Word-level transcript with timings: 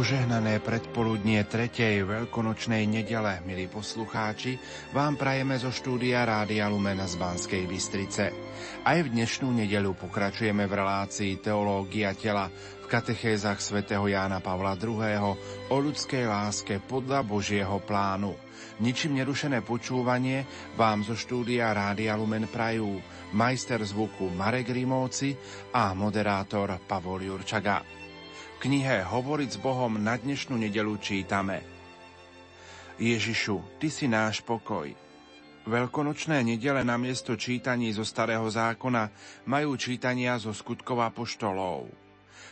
Požehnané 0.00 0.64
predpoludnie 0.64 1.44
tretej 1.44 2.08
veľkonočnej 2.08 2.88
nedele, 2.88 3.44
milí 3.44 3.68
poslucháči, 3.68 4.56
vám 4.96 5.20
prajeme 5.20 5.60
zo 5.60 5.68
štúdia 5.68 6.24
Rádia 6.24 6.72
Lumena 6.72 7.04
z 7.04 7.20
Banskej 7.20 7.68
Bystrice. 7.68 8.32
Aj 8.80 8.96
v 8.96 9.12
dnešnú 9.12 9.52
nedelu 9.52 9.92
pokračujeme 9.92 10.64
v 10.64 10.72
relácii 10.72 11.44
Teológia 11.44 12.16
tela 12.16 12.48
v 12.48 12.86
katechézach 12.88 13.60
svätého 13.60 14.08
Jána 14.08 14.40
Pavla 14.40 14.72
II. 14.72 15.36
o 15.68 15.76
ľudskej 15.76 16.24
láske 16.24 16.80
podľa 16.80 17.20
Božieho 17.20 17.76
plánu. 17.84 18.32
Ničím 18.80 19.20
nerušené 19.20 19.60
počúvanie 19.60 20.48
vám 20.80 21.04
zo 21.04 21.12
štúdia 21.12 21.76
Rádia 21.76 22.16
Lumen 22.16 22.48
prajú 22.48 22.96
majster 23.36 23.84
zvuku 23.84 24.32
Marek 24.32 24.72
Rimovci 24.72 25.36
a 25.76 25.92
moderátor 25.92 26.80
Pavol 26.88 27.20
Jurčaga 27.28 27.99
knihe 28.60 29.08
Hovoriť 29.08 29.56
s 29.56 29.58
Bohom 29.58 29.96
na 29.96 30.20
dnešnú 30.20 30.60
nedelu 30.60 30.92
čítame 31.00 31.64
Ježišu, 33.00 33.80
Ty 33.80 33.88
si 33.88 34.04
náš 34.04 34.44
pokoj. 34.44 34.92
Veľkonočné 35.64 36.44
nedele 36.44 36.84
na 36.84 37.00
miesto 37.00 37.32
čítaní 37.40 37.96
zo 37.96 38.04
Starého 38.04 38.44
zákona 38.44 39.08
majú 39.48 39.80
čítania 39.80 40.36
zo 40.36 40.52
skutkov 40.52 41.00
poštolov. 41.16 41.88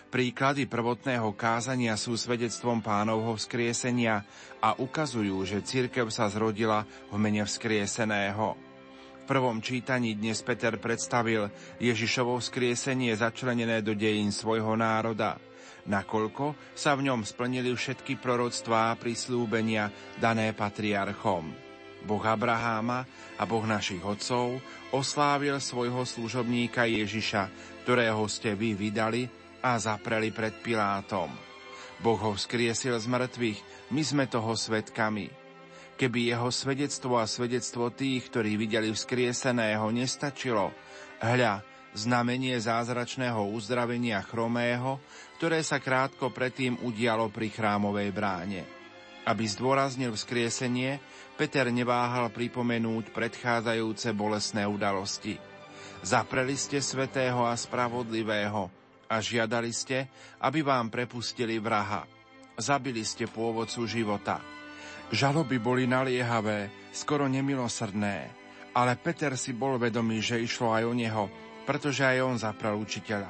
Príklady 0.08 0.64
prvotného 0.64 1.28
kázania 1.36 1.92
sú 2.00 2.16
svedectvom 2.16 2.80
pánovho 2.80 3.36
vzkriesenia 3.36 4.24
a 4.64 4.72
ukazujú, 4.80 5.44
že 5.44 5.60
cirkev 5.60 6.08
sa 6.08 6.32
zrodila 6.32 6.88
v 7.12 7.20
mene 7.20 7.44
vzkrieseného. 7.44 8.56
V 9.12 9.22
prvom 9.28 9.60
čítaní 9.60 10.16
dnes 10.16 10.40
Peter 10.40 10.80
predstavil 10.80 11.52
Ježišovo 11.76 12.40
vzkriesenie 12.40 13.12
začlenené 13.12 13.84
do 13.84 13.92
dejín 13.92 14.32
svojho 14.32 14.72
národa– 14.72 15.36
nakoľko 15.88 16.76
sa 16.76 16.92
v 16.94 17.08
ňom 17.08 17.24
splnili 17.24 17.72
všetky 17.72 18.20
proroctvá 18.20 18.92
a 18.92 18.98
prislúbenia 19.00 19.88
dané 20.20 20.52
patriarchom. 20.52 21.50
Boh 22.04 22.22
Abraháma 22.22 23.02
a 23.34 23.42
Boh 23.42 23.64
našich 23.66 24.04
otcov 24.04 24.62
oslávil 24.94 25.58
svojho 25.58 26.06
služobníka 26.06 26.86
Ježiša, 26.86 27.50
ktorého 27.82 28.22
ste 28.30 28.54
vy 28.54 28.78
vydali 28.78 29.26
a 29.64 29.74
zapreli 29.80 30.30
pred 30.30 30.54
Pilátom. 30.62 31.32
Boh 31.98 32.20
ho 32.22 32.30
vzkriesil 32.38 32.94
z 32.94 33.06
mŕtvych, 33.10 33.90
my 33.90 34.02
sme 34.06 34.24
toho 34.30 34.54
svetkami. 34.54 35.26
Keby 35.98 36.30
jeho 36.30 36.46
svedectvo 36.54 37.18
a 37.18 37.26
svedectvo 37.26 37.90
tých, 37.90 38.30
ktorí 38.30 38.54
videli 38.54 38.94
vzkrieseného, 38.94 39.90
nestačilo, 39.90 40.70
hľa, 41.18 41.58
znamenie 41.96 42.56
zázračného 42.58 43.48
uzdravenia 43.54 44.20
chromého, 44.24 45.00
ktoré 45.40 45.62
sa 45.62 45.78
krátko 45.78 46.34
predtým 46.34 46.80
udialo 46.82 47.30
pri 47.30 47.48
chrámovej 47.48 48.08
bráne. 48.10 48.62
Aby 49.28 49.44
zdôraznil 49.44 50.12
vzkriesenie, 50.16 50.98
Peter 51.38 51.68
neváhal 51.70 52.32
pripomenúť 52.32 53.12
predchádzajúce 53.14 54.10
bolesné 54.16 54.66
udalosti. 54.66 55.38
Zapreli 56.02 56.54
ste 56.58 56.82
svetého 56.82 57.46
a 57.46 57.54
spravodlivého 57.54 58.70
a 59.08 59.16
žiadali 59.18 59.70
ste, 59.70 60.06
aby 60.42 60.62
vám 60.62 60.90
prepustili 60.90 61.58
vraha. 61.58 62.06
Zabili 62.58 63.06
ste 63.06 63.30
pôvodcu 63.30 63.86
života. 63.86 64.42
Žaloby 65.08 65.56
boli 65.62 65.88
naliehavé, 65.88 66.90
skoro 66.92 67.30
nemilosrdné, 67.30 68.16
ale 68.76 68.92
Peter 69.00 69.34
si 69.40 69.56
bol 69.56 69.80
vedomý, 69.80 70.20
že 70.20 70.42
išlo 70.42 70.74
aj 70.74 70.84
o 70.84 70.92
neho, 70.92 71.24
pretože 71.68 72.00
aj 72.00 72.18
on 72.24 72.40
zaprel 72.40 72.80
učiteľa. 72.80 73.28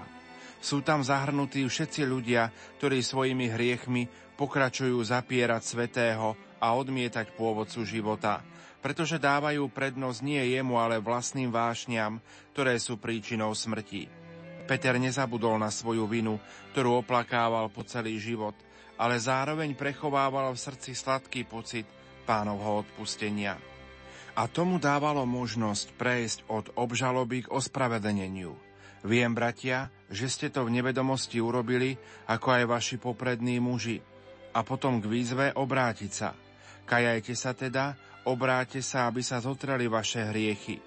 Sú 0.62 0.86
tam 0.86 1.02
zahrnutí 1.02 1.66
všetci 1.66 2.06
ľudia, 2.06 2.54
ktorí 2.78 3.02
svojimi 3.02 3.50
hriechmi 3.50 4.06
pokračujú 4.38 5.02
zapierať 5.02 5.62
svetého 5.66 6.38
a 6.62 6.70
odmietať 6.78 7.34
pôvodcu 7.34 7.82
života, 7.82 8.46
pretože 8.78 9.18
dávajú 9.18 9.66
prednosť 9.74 10.22
nie 10.22 10.54
jemu, 10.54 10.78
ale 10.78 11.02
vlastným 11.02 11.50
vášňam, 11.50 12.22
ktoré 12.54 12.78
sú 12.78 13.02
príčinou 13.02 13.50
smrti. 13.58 14.06
Peter 14.70 14.94
nezabudol 14.94 15.58
na 15.58 15.74
svoju 15.74 16.06
vinu, 16.06 16.38
ktorú 16.70 17.02
oplakával 17.02 17.66
po 17.74 17.82
celý 17.82 18.22
život, 18.22 18.54
ale 18.94 19.18
zároveň 19.18 19.74
prechovával 19.74 20.54
v 20.54 20.62
srdci 20.62 20.94
sladký 20.94 21.42
pocit 21.42 21.90
pánovho 22.22 22.86
odpustenia 22.86 23.77
a 24.38 24.46
tomu 24.46 24.78
dávalo 24.78 25.26
možnosť 25.26 25.98
prejsť 25.98 26.38
od 26.46 26.70
obžaloby 26.78 27.42
k 27.42 27.50
ospravedlneniu. 27.50 28.54
Viem, 29.02 29.34
bratia, 29.34 29.90
že 30.06 30.30
ste 30.30 30.46
to 30.46 30.62
v 30.62 30.78
nevedomosti 30.78 31.42
urobili, 31.42 31.98
ako 32.30 32.46
aj 32.54 32.64
vaši 32.70 32.96
poprední 33.02 33.58
muži, 33.58 33.98
a 34.54 34.62
potom 34.62 35.02
k 35.02 35.10
výzve 35.10 35.50
obrátiť 35.58 36.12
sa. 36.14 36.38
Kajajte 36.86 37.34
sa 37.34 37.50
teda, 37.50 37.98
obráte 38.30 38.78
sa, 38.78 39.10
aby 39.10 39.26
sa 39.26 39.42
zotreli 39.42 39.90
vaše 39.90 40.22
hriechy. 40.30 40.78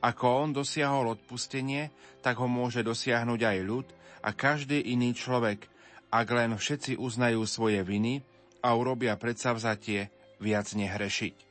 Ako 0.00 0.48
on 0.48 0.56
dosiahol 0.56 1.12
odpustenie, 1.12 1.92
tak 2.24 2.40
ho 2.40 2.48
môže 2.48 2.80
dosiahnuť 2.80 3.40
aj 3.44 3.58
ľud 3.68 3.86
a 4.24 4.32
každý 4.32 4.80
iný 4.80 5.12
človek, 5.12 5.68
ak 6.08 6.26
len 6.32 6.56
všetci 6.56 6.96
uznajú 6.96 7.44
svoje 7.44 7.84
viny 7.84 8.24
a 8.64 8.72
urobia 8.72 9.12
predsavzatie 9.20 10.08
viac 10.40 10.72
nehrešiť 10.72 11.47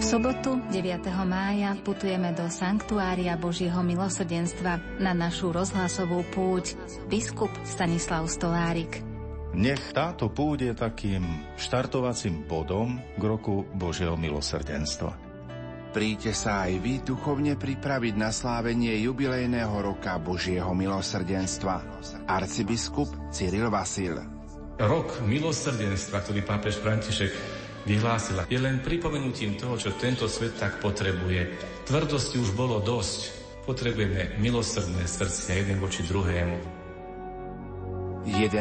sobotu 0.00 0.56
9. 0.72 1.12
mája 1.28 1.76
putujeme 1.84 2.32
do 2.32 2.48
Sanktuária 2.48 3.36
Božieho 3.36 3.84
milosrdenstva 3.84 4.80
na 4.96 5.12
našu 5.12 5.52
rozhlasovú 5.52 6.24
púť 6.32 6.72
biskup 7.12 7.52
Stanislav 7.68 8.24
Stolárik. 8.32 9.04
Nech 9.52 9.92
táto 9.92 10.32
púť 10.32 10.72
je 10.72 10.74
takým 10.74 11.22
štartovacím 11.60 12.48
bodom 12.48 12.96
k 13.18 13.22
roku 13.22 13.68
Božieho 13.76 14.16
milosrdenstva. 14.16 15.12
Príďte 15.92 16.32
sa 16.32 16.70
aj 16.70 16.72
vy 16.80 16.94
duchovne 17.04 17.58
pripraviť 17.60 18.14
na 18.16 18.32
slávenie 18.32 18.94
jubilejného 19.04 19.74
roka 19.84 20.16
Božieho 20.16 20.72
milosrdenstva. 20.72 21.76
Arcibiskup 22.24 23.10
Cyril 23.28 23.68
Vasil. 23.68 24.16
Rok 24.80 25.28
milosrdenstva, 25.28 26.24
ktorý 26.24 26.40
pápež 26.40 26.80
František 26.80 27.59
vyhlásila, 27.84 28.44
je 28.48 28.58
len 28.60 28.80
pripomenutím 28.84 29.56
toho, 29.56 29.76
čo 29.76 29.96
tento 29.96 30.28
svet 30.28 30.56
tak 30.56 30.80
potrebuje. 30.80 31.56
Tvrdosti 31.88 32.36
už 32.40 32.52
bolo 32.56 32.80
dosť. 32.80 33.38
Potrebujeme 33.64 34.40
milosrdné 34.40 35.04
srdcia 35.04 35.62
jeden 35.62 35.78
voči 35.78 36.02
druhému. 36.02 36.80
11. 38.28 38.60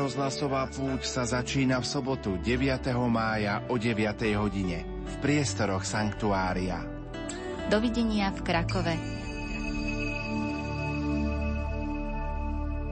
rozhlasová 0.00 0.64
púť 0.72 1.04
sa 1.04 1.28
začína 1.28 1.76
v 1.76 1.86
sobotu 1.86 2.40
9. 2.40 2.88
mája 3.12 3.60
o 3.68 3.76
9. 3.76 4.00
hodine 4.40 4.80
v 5.04 5.14
priestoroch 5.20 5.84
Sanktuária. 5.84 6.80
Dovidenia 7.68 8.32
v 8.32 8.40
Krakove. 8.40 8.94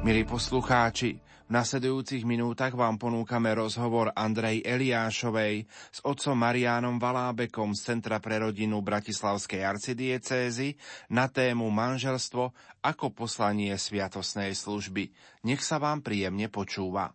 Milí 0.04 0.22
poslucháči, 0.28 1.16
nasledujúcich 1.52 2.24
minútach 2.24 2.72
vám 2.72 2.96
ponúkame 2.96 3.52
rozhovor 3.52 4.08
Andrej 4.16 4.64
Eliášovej 4.64 5.68
s 5.68 6.00
otcom 6.00 6.32
Mariánom 6.32 6.96
Valábekom 6.96 7.76
z 7.76 7.92
Centra 7.92 8.16
pre 8.24 8.40
rodinu 8.40 8.80
Bratislavskej 8.80 9.60
arcidiecézy 9.60 10.80
na 11.12 11.28
tému 11.28 11.68
manželstvo 11.68 12.56
ako 12.80 13.12
poslanie 13.12 13.76
sviatosnej 13.76 14.56
služby. 14.56 15.12
Nech 15.44 15.60
sa 15.60 15.76
vám 15.76 16.00
príjemne 16.00 16.48
počúva. 16.48 17.12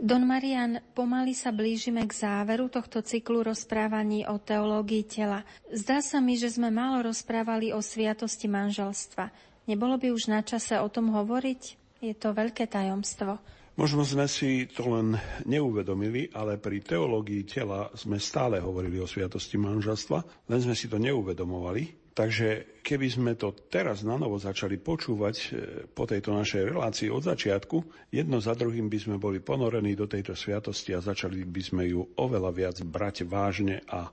Don 0.00 0.24
Marian, 0.24 0.80
pomaly 0.92 1.32
sa 1.32 1.52
blížime 1.52 2.04
k 2.08 2.12
záveru 2.12 2.68
tohto 2.68 3.00
cyklu 3.00 3.44
rozprávaní 3.44 4.24
o 4.28 4.36
teológii 4.36 5.04
tela. 5.08 5.44
Zdá 5.72 6.04
sa 6.04 6.20
mi, 6.20 6.36
že 6.36 6.52
sme 6.52 6.68
málo 6.68 7.08
rozprávali 7.08 7.72
o 7.72 7.80
sviatosti 7.80 8.48
manželstva. 8.48 9.32
Nebolo 9.68 9.96
by 10.00 10.08
už 10.12 10.32
na 10.32 10.40
čase 10.40 10.76
o 10.80 10.88
tom 10.88 11.12
hovoriť? 11.12 11.79
Je 12.00 12.16
to 12.16 12.32
veľké 12.32 12.64
tajomstvo. 12.64 13.36
Možno 13.80 14.04
sme 14.04 14.28
si 14.28 14.68
to 14.68 14.92
len 14.92 15.16
neuvedomili, 15.48 16.28
ale 16.36 16.60
pri 16.60 16.84
teológii 16.84 17.48
tela 17.48 17.88
sme 17.96 18.20
stále 18.20 18.60
hovorili 18.60 19.00
o 19.00 19.08
sviatosti 19.08 19.56
manželstva, 19.56 20.48
len 20.52 20.60
sme 20.60 20.76
si 20.76 20.84
to 20.88 21.00
neuvedomovali. 21.00 22.00
Takže 22.10 22.80
keby 22.84 23.06
sme 23.08 23.32
to 23.38 23.54
teraz 23.70 24.04
na 24.04 24.18
novo 24.18 24.36
začali 24.36 24.76
počúvať 24.76 25.36
e, 25.38 25.48
po 25.94 26.04
tejto 26.04 26.34
našej 26.36 26.68
relácii 26.68 27.08
od 27.08 27.22
začiatku, 27.24 27.76
jedno 28.12 28.42
za 28.42 28.52
druhým 28.52 28.90
by 28.90 28.98
sme 29.00 29.16
boli 29.16 29.40
ponorení 29.40 29.96
do 29.96 30.10
tejto 30.10 30.36
sviatosti 30.36 30.92
a 30.92 31.00
začali 31.00 31.46
by 31.46 31.62
sme 31.64 31.88
ju 31.88 32.04
oveľa 32.18 32.50
viac 32.50 32.76
brať 32.84 33.24
vážne 33.24 33.80
a 33.88 34.10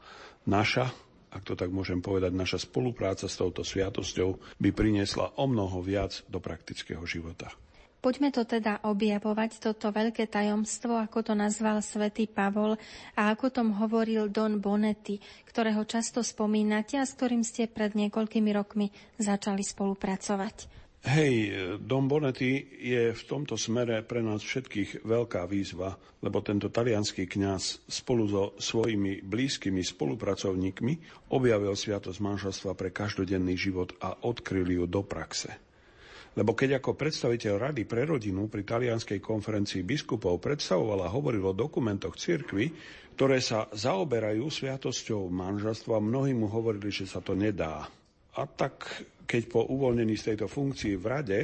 naša, 0.47 0.87
ak 1.33 1.43
to 1.43 1.59
tak 1.59 1.73
môžem 1.73 1.99
povedať, 1.99 2.31
naša 2.31 2.63
spolupráca 2.63 3.25
s 3.25 3.35
touto 3.35 3.65
sviatosťou 3.65 4.61
by 4.61 4.69
priniesla 4.71 5.35
o 5.41 5.43
mnoho 5.49 5.83
viac 5.83 6.23
do 6.29 6.39
praktického 6.39 7.03
života. 7.03 7.51
Poďme 7.97 8.29
to 8.29 8.45
teda 8.45 8.85
objavovať, 8.85 9.57
toto 9.57 9.89
veľké 9.89 10.29
tajomstvo, 10.29 11.01
ako 11.01 11.25
to 11.25 11.33
nazval 11.33 11.81
svätý 11.81 12.29
Pavol 12.29 12.77
a 13.17 13.33
ako 13.33 13.49
tom 13.49 13.73
hovoril 13.73 14.29
Don 14.29 14.61
Bonetti, 14.61 15.17
ktorého 15.49 15.81
často 15.83 16.21
spomínate 16.21 17.01
a 17.01 17.09
s 17.09 17.17
ktorým 17.17 17.41
ste 17.41 17.65
pred 17.65 17.97
niekoľkými 17.97 18.53
rokmi 18.53 18.93
začali 19.17 19.65
spolupracovať. 19.65 20.77
Hej, 21.07 21.33
Dom 21.81 22.09
Bonetti 22.09 22.57
je 22.83 23.13
v 23.13 23.23
tomto 23.23 23.55
smere 23.55 24.01
pre 24.03 24.19
nás 24.19 24.41
všetkých 24.41 25.07
veľká 25.07 25.45
výzva, 25.45 25.95
lebo 26.19 26.41
tento 26.41 26.73
talianský 26.73 27.29
kňaz 27.29 27.87
spolu 27.87 28.27
so 28.27 28.43
svojimi 28.57 29.21
blízkymi 29.23 29.85
spolupracovníkmi 29.85 30.93
objavil 31.31 31.73
sviatosť 31.77 32.19
manželstva 32.19 32.71
pre 32.73 32.89
každodenný 32.89 33.55
život 33.55 33.93
a 34.03 34.19
odkryl 34.25 34.67
ju 34.67 34.85
do 34.89 35.05
praxe. 35.05 35.66
Lebo 36.37 36.53
keď 36.53 36.77
ako 36.77 36.93
predstaviteľ 36.93 37.53
Rady 37.57 37.89
pre 37.89 38.05
rodinu 38.05 38.45
pri 38.45 38.61
talianskej 38.61 39.17
konferencii 39.17 39.81
biskupov 39.81 40.37
predstavoval 40.37 41.09
a 41.09 41.13
hovoril 41.13 41.49
o 41.49 41.57
dokumentoch 41.57 42.13
cirkvy, 42.13 42.69
ktoré 43.17 43.41
sa 43.41 43.65
zaoberajú 43.73 44.45
sviatosťou 44.45 45.33
manželstva, 45.33 45.97
mnohí 45.97 46.37
mu 46.37 46.45
hovorili, 46.45 46.93
že 46.93 47.09
sa 47.09 47.25
to 47.25 47.33
nedá. 47.33 47.89
A 48.37 48.45
tak 48.45 48.85
keď 49.25 49.49
po 49.49 49.65
uvoľnení 49.65 50.13
z 50.13 50.33
tejto 50.33 50.45
funkcii 50.45 50.93
v 51.01 51.05
rade 51.09 51.39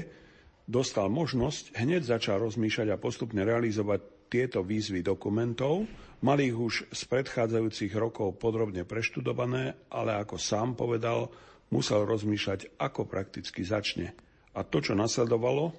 dostal 0.70 1.10
možnosť, 1.10 1.74
hneď 1.74 2.06
začal 2.06 2.38
rozmýšľať 2.46 2.94
a 2.94 3.02
postupne 3.02 3.42
realizovať 3.42 4.30
tieto 4.30 4.62
výzvy 4.62 5.02
dokumentov. 5.02 5.90
Mal 6.22 6.38
ich 6.38 6.54
už 6.54 6.94
z 6.94 7.02
predchádzajúcich 7.10 7.98
rokov 7.98 8.38
podrobne 8.38 8.86
preštudované, 8.86 9.90
ale 9.90 10.22
ako 10.22 10.38
sám 10.38 10.78
povedal, 10.78 11.34
musel 11.74 12.06
rozmýšľať, 12.06 12.78
ako 12.78 13.10
prakticky 13.10 13.66
začne. 13.66 14.14
A 14.54 14.62
to, 14.62 14.78
čo 14.82 14.94
nasledovalo, 14.94 15.74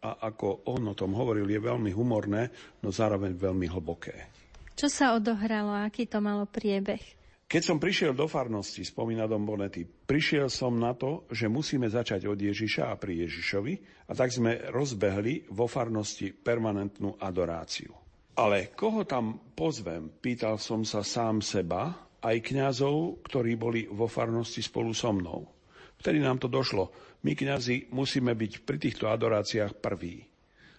a 0.00 0.10
ako 0.32 0.64
on 0.72 0.88
o 0.90 0.94
tom 0.96 1.12
hovoril, 1.12 1.44
je 1.44 1.60
veľmi 1.60 1.92
humorné, 1.92 2.48
no 2.80 2.88
zároveň 2.88 3.36
veľmi 3.36 3.68
hlboké. 3.68 4.32
Čo 4.72 4.88
sa 4.88 5.12
odohralo, 5.12 5.76
aký 5.76 6.08
to 6.08 6.24
malo 6.24 6.48
priebeh? 6.48 7.20
Keď 7.50 7.62
som 7.66 7.82
prišiel 7.82 8.14
do 8.14 8.30
farnosti, 8.30 8.86
spomína 8.86 9.26
Dom 9.26 9.42
Bonety, 9.42 9.82
prišiel 9.82 10.46
som 10.46 10.78
na 10.78 10.94
to, 10.94 11.26
že 11.34 11.50
musíme 11.50 11.90
začať 11.90 12.30
od 12.30 12.38
Ježiša 12.38 12.94
a 12.94 12.94
pri 12.94 13.26
Ježišovi 13.26 13.74
a 14.06 14.12
tak 14.14 14.30
sme 14.30 14.70
rozbehli 14.70 15.50
vo 15.50 15.66
farnosti 15.66 16.30
permanentnú 16.30 17.18
adoráciu. 17.18 17.90
Ale 18.38 18.70
koho 18.72 19.02
tam 19.02 19.52
pozvem, 19.52 20.14
pýtal 20.22 20.62
som 20.62 20.86
sa 20.86 21.02
sám 21.02 21.42
seba, 21.42 21.90
aj 22.22 22.38
kňazov, 22.38 23.26
ktorí 23.26 23.58
boli 23.58 23.90
vo 23.90 24.06
farnosti 24.06 24.62
spolu 24.62 24.94
so 24.94 25.10
mnou. 25.10 25.59
Vtedy 26.00 26.18
nám 26.18 26.40
to 26.40 26.48
došlo. 26.48 26.88
My, 27.20 27.36
kňazi, 27.36 27.92
musíme 27.92 28.32
byť 28.32 28.64
pri 28.64 28.76
týchto 28.80 29.12
adoráciách 29.12 29.76
prví. 29.76 30.24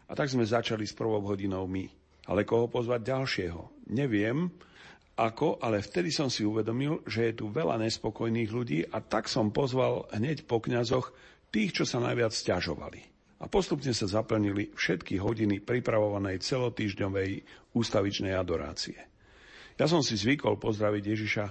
A 0.09 0.17
tak 0.17 0.33
sme 0.33 0.43
začali 0.43 0.83
s 0.83 0.97
prvou 0.97 1.21
hodinou 1.21 1.69
my. 1.69 1.85
Ale 2.25 2.41
koho 2.41 2.65
pozvať 2.65 3.13
ďalšieho? 3.13 3.87
Neviem, 3.93 4.49
ako, 5.21 5.61
ale 5.61 5.85
vtedy 5.85 6.09
som 6.09 6.33
si 6.33 6.41
uvedomil, 6.41 7.05
že 7.05 7.29
je 7.29 7.33
tu 7.37 7.53
veľa 7.53 7.77
nespokojných 7.85 8.49
ľudí 8.49 8.79
a 8.89 8.97
tak 9.05 9.29
som 9.29 9.53
pozval 9.53 10.09
hneď 10.09 10.49
po 10.49 10.57
kňazoch 10.57 11.13
tých, 11.53 11.77
čo 11.77 11.83
sa 11.85 12.01
najviac 12.01 12.33
stiažovali. 12.33 13.05
A 13.41 13.49
postupne 13.49 13.93
sa 13.93 14.05
zaplnili 14.09 14.73
všetky 14.73 15.17
hodiny 15.21 15.61
pripravovanej 15.61 16.41
celotýždňovej 16.41 17.31
ústavičnej 17.73 18.33
adorácie. 18.33 18.97
Ja 19.77 19.85
som 19.89 20.05
si 20.05 20.13
zvykol 20.17 20.61
pozdraviť 20.61 21.03
Ježiša 21.05 21.45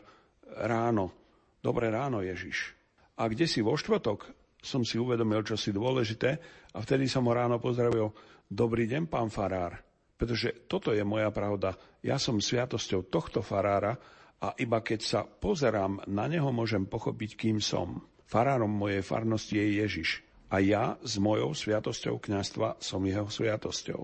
ráno. 0.67 1.11
Dobré 1.58 1.90
ráno, 1.90 2.22
Ježiš. 2.22 2.80
A 3.20 3.28
kde 3.28 3.44
si 3.44 3.61
vo 3.61 3.76
štvrtok 3.76 4.32
som 4.61 4.81
si 4.81 4.96
uvedomil, 4.96 5.44
čo 5.44 5.56
si 5.61 5.76
dôležité 5.76 6.40
a 6.72 6.78
vtedy 6.81 7.05
som 7.05 7.28
ho 7.28 7.32
ráno 7.37 7.61
pozdravil. 7.61 8.12
Dobrý 8.49 8.88
deň, 8.88 9.12
pán 9.12 9.28
farár. 9.28 9.76
Pretože 10.17 10.64
toto 10.69 10.93
je 10.96 11.05
moja 11.05 11.28
pravda. 11.28 11.76
Ja 12.00 12.17
som 12.17 12.40
sviatosťou 12.40 13.08
tohto 13.12 13.40
farára 13.44 13.96
a 14.40 14.56
iba 14.56 14.81
keď 14.81 15.00
sa 15.00 15.20
pozerám 15.25 16.05
na 16.08 16.28
neho, 16.28 16.49
môžem 16.49 16.88
pochopiť, 16.88 17.37
kým 17.37 17.61
som. 17.61 18.05
Farárom 18.25 18.72
mojej 18.72 19.05
farnosti 19.05 19.56
je 19.56 19.84
Ježiš. 19.84 20.25
A 20.49 20.61
ja 20.64 20.96
s 21.05 21.20
mojou 21.20 21.52
sviatosťou 21.52 22.20
kňastva 22.20 22.81
som 22.81 23.05
jeho 23.05 23.28
sviatosťou. 23.28 24.00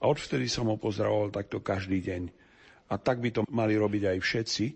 A 0.00 0.02
odvtedy 0.06 0.46
som 0.46 0.70
ho 0.70 0.78
pozdravoval 0.78 1.34
takto 1.34 1.58
každý 1.58 2.02
deň. 2.02 2.22
A 2.90 2.98
tak 2.98 3.18
by 3.18 3.30
to 3.34 3.42
mali 3.50 3.74
robiť 3.74 4.16
aj 4.16 4.18
všetci, 4.22 4.66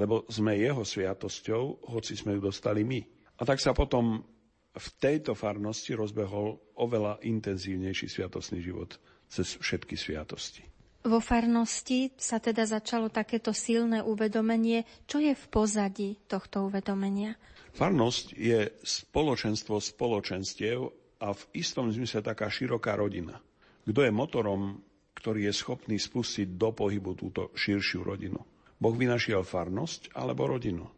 lebo 0.00 0.26
sme 0.26 0.58
jeho 0.58 0.82
sviatosťou, 0.82 1.92
hoci 1.94 2.18
sme 2.18 2.36
ju 2.36 2.50
dostali 2.50 2.82
my. 2.82 3.13
A 3.38 3.42
tak 3.42 3.58
sa 3.58 3.74
potom 3.74 4.22
v 4.74 4.88
tejto 4.98 5.38
farnosti 5.38 5.94
rozbehol 5.94 6.58
oveľa 6.78 7.22
intenzívnejší 7.22 8.10
sviatostný 8.10 8.62
život 8.62 8.98
cez 9.30 9.58
všetky 9.58 9.94
sviatosti. 9.94 10.62
Vo 11.04 11.20
farnosti 11.20 12.16
sa 12.16 12.40
teda 12.40 12.64
začalo 12.64 13.12
takéto 13.12 13.52
silné 13.52 14.00
uvedomenie. 14.00 14.88
Čo 15.04 15.20
je 15.20 15.36
v 15.36 15.44
pozadí 15.52 16.16
tohto 16.24 16.64
uvedomenia? 16.64 17.36
Farnosť 17.76 18.32
je 18.32 18.72
spoločenstvo 18.80 19.84
spoločenstiev 19.84 20.80
a 21.20 21.28
v 21.36 21.42
istom 21.60 21.92
zmysle 21.92 22.24
taká 22.24 22.48
široká 22.48 22.96
rodina. 22.96 23.36
Kto 23.84 24.00
je 24.00 24.12
motorom, 24.14 24.80
ktorý 25.12 25.52
je 25.52 25.54
schopný 25.54 26.00
spustiť 26.00 26.56
do 26.56 26.72
pohybu 26.72 27.12
túto 27.12 27.52
širšiu 27.52 28.00
rodinu? 28.00 28.40
Boh 28.80 28.96
vynašiel 28.96 29.44
farnosť 29.44 30.16
alebo 30.16 30.48
rodinu? 30.48 30.88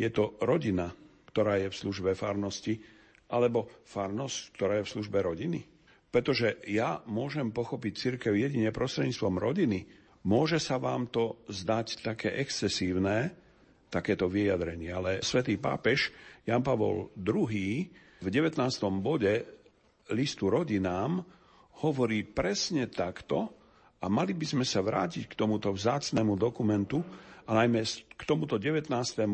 Je 0.00 0.08
to 0.08 0.40
rodina, 0.40 0.88
ktorá 1.30 1.62
je 1.62 1.70
v 1.70 1.78
službe 1.78 2.10
farnosti, 2.18 2.82
alebo 3.30 3.70
farnosť, 3.86 4.38
ktorá 4.58 4.82
je 4.82 4.86
v 4.86 4.92
službe 4.98 5.18
rodiny? 5.22 5.60
Pretože 6.10 6.58
ja 6.66 6.98
môžem 7.06 7.54
pochopiť 7.54 7.92
církev 7.94 8.34
jedine 8.34 8.74
prostredníctvom 8.74 9.38
rodiny. 9.38 9.86
Môže 10.26 10.58
sa 10.58 10.82
vám 10.82 11.06
to 11.06 11.46
zdať 11.46 12.02
také 12.02 12.34
excesívne, 12.42 13.30
takéto 13.90 14.30
vyjadrenie, 14.30 14.90
ale 14.90 15.22
svätý 15.22 15.58
pápež 15.58 16.14
Jan 16.46 16.62
Pavol 16.62 17.10
II 17.18 17.90
v 18.20 18.28
19. 18.28 18.62
bode 19.02 19.32
listu 20.14 20.46
rodinám 20.46 21.24
hovorí 21.82 22.22
presne 22.22 22.86
takto 22.86 23.50
a 24.00 24.06
mali 24.06 24.32
by 24.32 24.46
sme 24.46 24.64
sa 24.64 24.80
vrátiť 24.80 25.26
k 25.26 25.34
tomuto 25.34 25.74
vzácnemu 25.74 26.38
dokumentu 26.38 27.02
a 27.44 27.50
najmä 27.56 27.82
k 28.14 28.22
tomuto 28.22 28.60
19. 28.62 28.92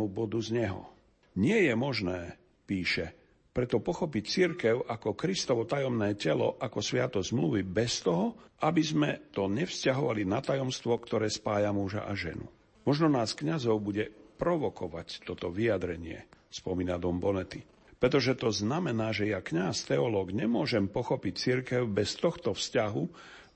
bodu 0.09 0.38
z 0.40 0.56
neho. 0.56 0.95
Nie 1.37 1.69
je 1.69 1.75
možné, 1.76 2.40
píše, 2.64 3.12
preto 3.57 3.81
pochopiť 3.81 4.25
církev 4.25 4.76
ako 4.85 5.16
Kristovo 5.16 5.64
tajomné 5.64 6.12
telo, 6.16 6.61
ako 6.61 6.85
sviato 6.85 7.25
zmluvy, 7.25 7.64
bez 7.64 8.05
toho, 8.05 8.37
aby 8.61 8.83
sme 8.85 9.11
to 9.33 9.49
nevzťahovali 9.49 10.28
na 10.28 10.45
tajomstvo, 10.45 10.97
ktoré 11.00 11.33
spája 11.33 11.73
muža 11.73 12.05
a 12.05 12.12
ženu. 12.12 12.45
Možno 12.85 13.09
nás 13.09 13.33
kňazov 13.33 13.81
bude 13.81 14.12
provokovať 14.37 15.25
toto 15.25 15.49
vyjadrenie, 15.49 16.28
spomína 16.52 17.00
Dom 17.00 17.16
Bonetti. 17.16 17.64
Pretože 17.97 18.37
to 18.37 18.52
znamená, 18.52 19.16
že 19.16 19.33
ja 19.33 19.40
kňaz, 19.40 19.88
teológ, 19.88 20.37
nemôžem 20.37 20.85
pochopiť 20.85 21.35
církev 21.37 21.88
bez 21.88 22.12
tohto 22.21 22.52
vzťahu, 22.52 23.05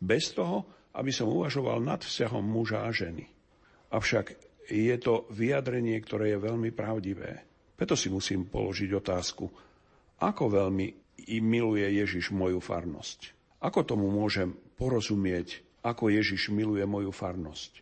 bez 0.01 0.33
toho, 0.33 0.65
aby 0.97 1.13
som 1.13 1.29
uvažoval 1.29 1.85
nad 1.85 2.01
vzťahom 2.01 2.41
muža 2.41 2.89
a 2.89 2.91
ženy. 2.91 3.29
Avšak 3.93 4.33
je 4.73 4.97
to 4.97 5.29
vyjadrenie, 5.29 6.01
ktoré 6.01 6.33
je 6.35 6.39
veľmi 6.41 6.73
pravdivé. 6.73 7.50
Preto 7.81 7.97
si 7.97 8.13
musím 8.13 8.45
položiť 8.45 8.93
otázku, 8.93 9.49
ako 10.21 10.45
veľmi 10.53 11.17
miluje 11.41 11.89
Ježiš 11.97 12.29
moju 12.29 12.61
farnosť? 12.61 13.33
Ako 13.65 13.89
tomu 13.89 14.13
môžem 14.13 14.53
porozumieť, 14.77 15.65
ako 15.81 16.13
Ježiš 16.13 16.53
miluje 16.53 16.85
moju 16.85 17.09
farnosť? 17.09 17.81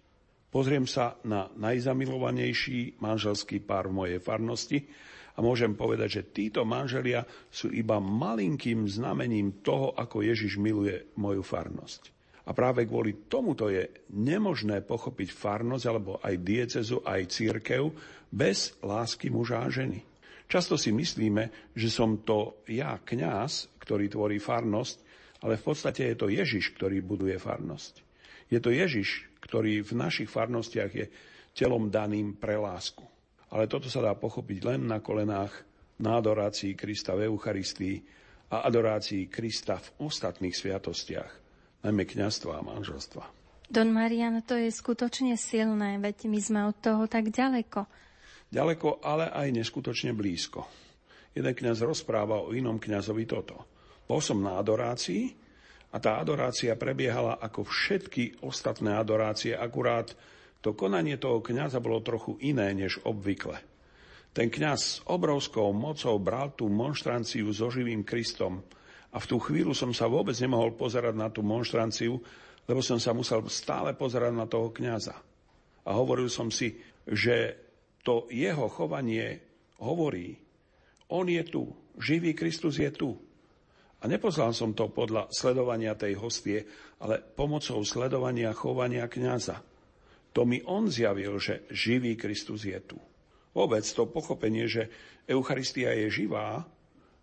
Pozriem 0.55 0.87
sa 0.87 1.19
na 1.27 1.51
najzamilovanejší 1.51 3.03
manželský 3.03 3.59
pár 3.59 3.91
v 3.91 3.99
mojej 3.99 4.21
farnosti 4.23 4.87
a 5.35 5.43
môžem 5.43 5.75
povedať, 5.75 6.23
že 6.23 6.31
títo 6.31 6.63
manželia 6.63 7.27
sú 7.51 7.67
iba 7.75 7.99
malinkým 7.99 8.87
znamením 8.87 9.67
toho, 9.67 9.99
ako 9.99 10.23
Ježiš 10.23 10.63
miluje 10.63 11.11
moju 11.19 11.43
farnosť. 11.43 12.18
A 12.49 12.57
práve 12.57 12.89
kvôli 12.89 13.29
tomuto 13.29 13.69
je 13.69 14.09
nemožné 14.17 14.81
pochopiť 14.81 15.29
farnosť 15.37 15.85
alebo 15.85 16.17
aj 16.25 16.35
diecezu, 16.41 17.05
aj 17.05 17.29
církev 17.29 17.93
bez 18.33 18.73
lásky 18.81 19.29
muža 19.29 19.61
a 19.61 19.69
ženy. 19.69 20.01
Často 20.49 20.81
si 20.81 20.89
myslíme, 20.97 21.77
že 21.77 21.93
som 21.93 22.25
to 22.25 22.65
ja, 22.73 22.97
kňaz, 22.97 23.77
ktorý 23.85 24.09
tvorí 24.09 24.41
farnosť, 24.41 24.97
ale 25.45 25.61
v 25.61 25.65
podstate 25.69 26.09
je 26.09 26.17
to 26.17 26.33
Ježiš, 26.33 26.73
ktorý 26.73 27.05
buduje 27.05 27.37
farnosť. 27.37 28.01
Je 28.49 28.57
to 28.57 28.73
Ježiš, 28.73 29.29
ktorý 29.45 29.85
v 29.85 29.93
našich 29.93 30.33
farnostiach 30.33 30.93
je 30.97 31.07
telom 31.53 31.93
daným 31.93 32.33
pre 32.41 32.57
lásku. 32.57 33.05
Ale 33.53 33.69
toto 33.69 33.93
sa 33.93 34.01
dá 34.01 34.17
pochopiť 34.17 34.59
len 34.65 34.89
na 34.89 35.05
kolenách 35.05 35.53
na 36.01 36.17
adorácii 36.17 36.73
Krista 36.73 37.13
v 37.13 37.29
Eucharistii 37.29 37.97
a 38.49 38.65
adorácii 38.65 39.29
Krista 39.29 39.77
v 39.77 40.09
ostatných 40.09 40.57
sviatostiach, 40.57 41.33
najmä 41.83 42.05
kňastva 42.05 42.59
a 42.59 42.67
manželstva. 42.67 43.23
Don 43.69 43.93
Marian, 43.93 44.41
to 44.41 44.57
je 44.57 44.73
skutočne 44.73 45.37
silné, 45.37 46.01
veď 46.01 46.25
my 46.25 46.41
sme 46.41 46.61
od 46.73 46.77
toho 46.81 47.05
tak 47.05 47.29
ďaleko. 47.29 47.85
Ďaleko, 48.49 49.05
ale 49.05 49.29
aj 49.29 49.53
neskutočne 49.53 50.17
blízko. 50.17 50.65
Jeden 51.37 51.53
kňaz 51.53 51.85
rozpráva 51.85 52.41
o 52.41 52.57
inom 52.57 52.81
kňazovi 52.81 53.29
toto. 53.29 53.69
Bol 54.09 54.25
som 54.25 54.41
na 54.41 54.57
adorácii 54.57 55.37
a 55.93 56.01
tá 56.01 56.17
adorácia 56.17 56.73
prebiehala 56.81 57.37
ako 57.37 57.69
všetky 57.69 58.41
ostatné 58.41 58.97
adorácie, 58.97 59.53
akurát 59.53 60.17
to 60.65 60.73
konanie 60.73 61.21
toho 61.21 61.45
kňaza 61.45 61.79
bolo 61.79 62.01
trochu 62.01 62.41
iné 62.41 62.73
než 62.73 63.05
obvykle. 63.05 63.61
Ten 64.33 64.49
kňaz 64.49 64.81
s 64.81 64.95
obrovskou 65.05 65.77
mocou 65.77 66.17
bral 66.17 66.57
tú 66.57 66.73
monštranciu 66.73 67.53
so 67.53 67.69
živým 67.69 68.01
Kristom 68.01 68.65
A 69.13 69.17
v 69.17 69.29
tú 69.29 69.37
chvíľu 69.41 69.73
som 69.73 69.93
sa 69.97 70.05
vôbec 70.05 70.37
nemohol 70.37 70.77
pozerať 70.77 71.15
na 71.17 71.33
tú 71.33 71.41
monštranciu, 71.41 72.21
lebo 72.69 72.81
som 72.85 73.01
sa 73.01 73.17
musel 73.17 73.41
stále 73.49 73.97
pozerať 73.97 74.33
na 74.37 74.45
toho 74.45 74.69
kňaza. 74.69 75.17
A 75.89 75.91
hovoril 75.97 76.29
som 76.29 76.53
si, 76.53 76.77
že 77.09 77.57
to 78.05 78.29
jeho 78.29 78.69
chovanie 78.69 79.41
hovorí, 79.81 80.37
on 81.09 81.25
je 81.25 81.41
tu, 81.49 81.73
živý 81.97 82.37
Kristus 82.37 82.77
je 82.77 82.93
tu. 82.93 83.17
A 83.99 84.07
nepoznal 84.07 84.53
som 84.53 84.77
to 84.77 84.93
podľa 84.93 85.33
sledovania 85.33 85.97
tej 85.97 86.21
hostie, 86.21 86.69
ale 87.01 87.19
pomocou 87.19 87.81
sledovania 87.83 88.53
chovania 88.53 89.09
kňaza. 89.09 89.59
To 90.37 90.45
mi 90.45 90.61
on 90.69 90.93
zjavil, 90.93 91.41
že 91.41 91.67
živý 91.73 92.15
Kristus 92.15 92.69
je 92.69 92.79
tu. 92.85 93.01
Vôbec 93.57 93.83
to 93.83 94.07
pochopenie, 94.07 94.69
že 94.71 94.87
Eucharistia 95.27 95.97
je 95.99 96.07
živá, 96.13 96.63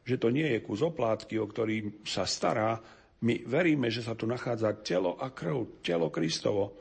že 0.06 0.22
to 0.22 0.30
nie 0.30 0.46
je 0.46 0.62
kus 0.62 0.86
oplátky, 0.86 1.42
o 1.42 1.50
ktorý 1.50 2.06
sa 2.06 2.30
stará, 2.30 2.78
my 3.26 3.42
veríme, 3.50 3.90
že 3.90 4.06
sa 4.06 4.14
tu 4.14 4.30
nachádza 4.30 4.86
telo 4.86 5.18
a 5.18 5.34
krv, 5.34 5.82
telo 5.82 6.14
Kristovo. 6.14 6.78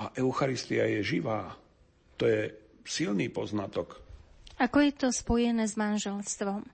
A 0.00 0.08
Eucharistia 0.16 0.88
je 0.88 1.04
živá. 1.04 1.52
To 2.16 2.24
je 2.24 2.48
silný 2.88 3.28
poznatok. 3.28 4.00
Ako 4.56 4.80
je 4.80 4.92
to 4.96 5.08
spojené 5.12 5.68
s 5.68 5.76
manželstvom? 5.76 6.64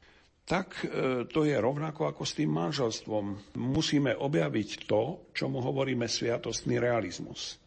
Tak 0.49 0.69
e, 0.81 0.87
to 1.29 1.45
je 1.45 1.57
rovnako 1.59 2.09
ako 2.09 2.23
s 2.25 2.37
tým 2.39 2.55
manželstvom. 2.55 3.57
Musíme 3.61 4.17
objaviť 4.17 4.89
to, 4.89 5.29
čomu 5.35 5.61
hovoríme 5.61 6.09
sviatostný 6.09 6.81
realizmus. 6.81 7.61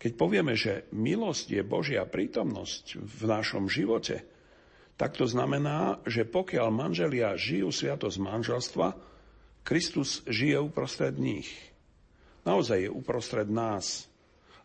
Keď 0.00 0.12
povieme, 0.16 0.56
že 0.56 0.88
milosť 0.92 1.60
je 1.60 1.62
Božia 1.64 2.04
prítomnosť 2.08 3.00
v 3.00 3.20
našom 3.28 3.68
živote, 3.68 4.33
tak 4.94 5.18
to 5.18 5.26
znamená, 5.26 5.98
že 6.06 6.22
pokiaľ 6.22 6.68
manželia 6.70 7.34
žijú 7.34 7.74
sviatosť 7.74 8.18
manželstva, 8.22 8.88
Kristus 9.64 10.22
žije 10.28 10.60
uprostred 10.60 11.18
nich. 11.18 11.50
Naozaj 12.44 12.86
je 12.86 12.90
uprostred 12.92 13.48
nás. 13.48 14.06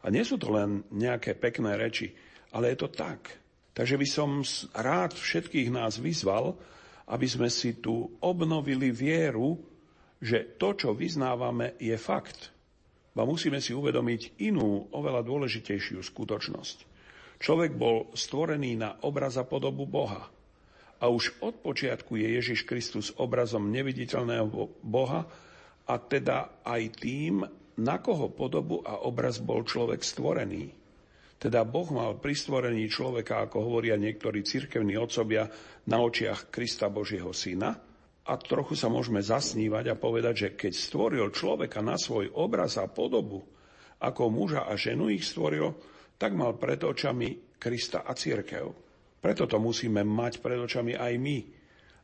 A 0.03 0.11
nie 0.11 0.21
sú 0.27 0.35
to 0.35 0.51
len 0.51 0.83
nejaké 0.91 1.33
pekné 1.33 1.79
reči, 1.79 2.11
ale 2.51 2.75
je 2.75 2.77
to 2.83 2.89
tak. 2.91 3.39
Takže 3.71 3.95
by 3.95 4.07
som 4.07 4.43
rád 4.75 5.15
všetkých 5.15 5.71
nás 5.71 5.97
vyzval, 5.97 6.59
aby 7.09 7.27
sme 7.27 7.47
si 7.47 7.79
tu 7.79 8.11
obnovili 8.19 8.91
vieru, 8.91 9.55
že 10.19 10.59
to, 10.59 10.75
čo 10.75 10.91
vyznávame, 10.91 11.79
je 11.79 11.95
fakt. 11.95 12.51
Ba 13.15 13.23
musíme 13.23 13.63
si 13.63 13.71
uvedomiť 13.71 14.43
inú, 14.43 14.91
oveľa 14.91 15.23
dôležitejšiu 15.23 16.03
skutočnosť. 16.03 16.88
Človek 17.39 17.71
bol 17.71 18.11
stvorený 18.11 18.75
na 18.75 18.99
obraz 19.07 19.39
a 19.39 19.47
podobu 19.47 19.87
Boha. 19.87 20.27
A 20.99 21.07
už 21.07 21.39
od 21.39 21.63
počiatku 21.63 22.19
je 22.19 22.27
Ježiš 22.35 22.67
Kristus 22.67 23.15
obrazom 23.15 23.71
neviditeľného 23.71 24.51
Boha 24.83 25.23
a 25.87 25.95
teda 25.95 26.59
aj 26.67 26.99
tým, 26.99 27.47
na 27.79 27.97
koho 28.03 28.27
podobu 28.27 28.83
a 28.83 29.07
obraz 29.07 29.39
bol 29.39 29.63
človek 29.63 30.03
stvorený. 30.03 30.75
Teda 31.39 31.63
Boh 31.63 31.87
mal 31.87 32.19
pri 32.19 32.35
stvorení 32.35 32.91
človeka, 32.91 33.47
ako 33.47 33.63
hovoria 33.63 33.95
niektorí 33.95 34.43
cirkevní 34.43 34.99
otcovia, 34.99 35.47
na 35.87 36.03
očiach 36.03 36.51
Krista 36.51 36.91
Božieho 36.91 37.31
Syna. 37.31 37.71
A 38.29 38.33
trochu 38.35 38.75
sa 38.75 38.91
môžeme 38.91 39.23
zasnívať 39.23 39.89
a 39.89 39.97
povedať, 39.97 40.35
že 40.35 40.49
keď 40.53 40.73
stvoril 40.75 41.25
človeka 41.31 41.79
na 41.79 41.95
svoj 41.95 42.35
obraz 42.35 42.75
a 42.75 42.91
podobu, 42.91 43.47
ako 44.03 44.27
muža 44.27 44.67
a 44.67 44.75
ženu 44.75 45.07
ich 45.07 45.23
stvoril, 45.23 45.73
tak 46.19 46.35
mal 46.35 46.59
pred 46.59 46.83
očami 46.83 47.55
Krista 47.55 48.03
a 48.03 48.11
církev. 48.11 48.67
Preto 49.19 49.47
to 49.47 49.55
musíme 49.59 50.03
mať 50.03 50.43
pred 50.43 50.59
očami 50.59 50.95
aj 50.95 51.13
my, 51.15 51.37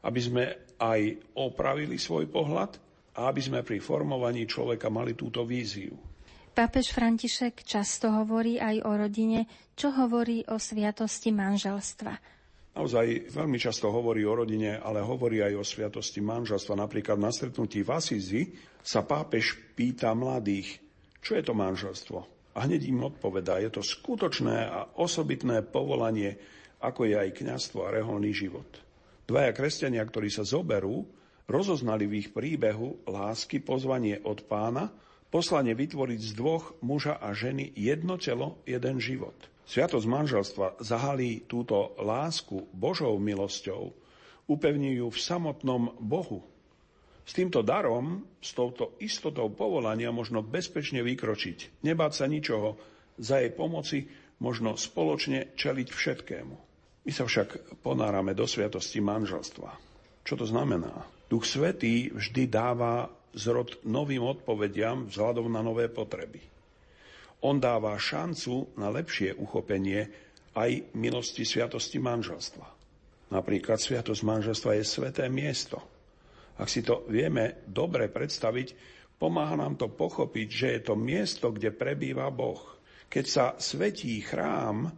aby 0.08 0.20
sme 0.20 0.44
aj 0.80 1.00
opravili 1.36 2.00
svoj 2.00 2.32
pohľad 2.32 2.80
a 3.16 3.32
aby 3.32 3.42
sme 3.44 3.60
pri 3.64 3.80
formovaní 3.80 4.48
človeka 4.48 4.92
mali 4.92 5.16
túto 5.16 5.44
víziu. 5.48 5.96
Pápež 6.56 6.96
František 6.96 7.68
často 7.68 8.12
hovorí 8.12 8.56
aj 8.56 8.88
o 8.88 8.92
rodine, 8.96 9.44
čo 9.76 9.92
hovorí 9.92 10.48
o 10.48 10.56
sviatosti 10.56 11.36
manželstva. 11.36 12.16
Naozaj 12.76 13.32
veľmi 13.32 13.56
často 13.56 13.88
hovorí 13.88 14.28
o 14.28 14.36
rodine, 14.36 14.80
ale 14.80 15.00
hovorí 15.00 15.40
aj 15.40 15.56
o 15.56 15.64
sviatosti 15.64 16.20
manželstva. 16.20 16.76
Napríklad 16.76 17.16
na 17.16 17.32
stretnutí 17.32 17.84
v 17.84 17.92
Asizi 17.96 18.42
sa 18.84 19.04
pápež 19.04 19.56
pýta 19.76 20.12
mladých, 20.12 20.80
čo 21.24 21.40
je 21.40 21.44
to 21.44 21.56
manželstvo. 21.56 22.35
A 22.56 22.64
hneď 22.64 22.88
im 22.88 23.04
odpovedá, 23.04 23.60
je 23.60 23.68
to 23.68 23.84
skutočné 23.84 24.58
a 24.64 24.80
osobitné 24.96 25.60
povolanie, 25.68 26.40
ako 26.80 27.04
je 27.04 27.16
aj 27.20 27.36
kňazstvo 27.36 27.84
a 27.84 27.94
reholný 27.94 28.32
život. 28.32 28.68
Dvaja 29.28 29.52
kresťania, 29.52 30.06
ktorí 30.08 30.32
sa 30.32 30.48
zoberú, 30.48 31.04
rozoznali 31.52 32.08
v 32.08 32.24
ich 32.24 32.30
príbehu 32.32 33.04
lásky 33.06 33.60
pozvanie 33.60 34.24
od 34.24 34.48
pána, 34.48 34.88
poslanie 35.28 35.76
vytvoriť 35.76 36.20
z 36.22 36.32
dvoch 36.32 36.80
muža 36.80 37.20
a 37.20 37.36
ženy 37.36 37.76
jedno 37.76 38.16
telo, 38.16 38.64
jeden 38.64 39.04
život. 39.04 39.36
Sviatosť 39.66 40.08
manželstva 40.08 40.68
zahalí 40.80 41.44
túto 41.50 41.98
lásku 42.00 42.70
Božou 42.72 43.18
milosťou, 43.18 43.92
upevní 44.46 45.02
ju 45.02 45.10
v 45.10 45.18
samotnom 45.18 45.98
Bohu. 45.98 46.46
S 47.26 47.34
týmto 47.34 47.66
darom, 47.66 48.22
s 48.38 48.54
touto 48.54 48.94
istotou 49.02 49.50
povolania 49.50 50.14
možno 50.14 50.46
bezpečne 50.46 51.02
vykročiť, 51.02 51.82
nebáť 51.82 52.14
sa 52.14 52.26
ničoho, 52.30 52.78
za 53.18 53.42
jej 53.42 53.50
pomoci 53.50 54.06
možno 54.38 54.78
spoločne 54.78 55.58
čeliť 55.58 55.88
všetkému. 55.90 56.56
My 57.06 57.12
sa 57.14 57.26
však 57.26 57.82
ponárame 57.82 58.38
do 58.38 58.46
sviatosti 58.46 59.02
manželstva. 59.02 59.70
Čo 60.26 60.34
to 60.42 60.46
znamená? 60.46 61.06
Duch 61.30 61.46
Svetý 61.46 62.14
vždy 62.14 62.50
dáva 62.50 63.10
zrod 63.34 63.82
novým 63.86 64.26
odpovediam 64.26 65.10
vzhľadom 65.10 65.50
na 65.50 65.62
nové 65.62 65.90
potreby. 65.90 66.42
On 67.46 67.62
dáva 67.62 67.94
šancu 67.98 68.74
na 68.78 68.90
lepšie 68.90 69.38
uchopenie 69.38 70.10
aj 70.58 70.96
milosti 70.98 71.46
sviatosti 71.46 72.02
manželstva. 72.02 72.66
Napríklad 73.34 73.78
sviatosť 73.78 74.22
manželstva 74.24 74.72
je 74.80 74.84
sveté 74.86 75.26
miesto. 75.30 75.78
Ak 76.56 76.72
si 76.72 76.82
to 76.82 77.04
vieme 77.12 77.66
dobre 77.68 78.08
predstaviť, 78.08 78.68
pomáha 79.20 79.60
nám 79.60 79.76
to 79.76 79.92
pochopiť, 79.92 80.48
že 80.48 80.68
je 80.80 80.82
to 80.88 80.96
miesto, 80.96 81.52
kde 81.52 81.76
prebýva 81.76 82.32
Boh. 82.32 82.62
Keď 83.12 83.26
sa 83.28 83.46
svetí 83.60 84.20
chrám, 84.24 84.92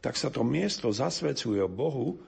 tak 0.00 0.16
sa 0.16 0.32
to 0.32 0.42
miesto 0.42 0.90
zasvedcuje 0.90 1.62
Bohu 1.70 2.18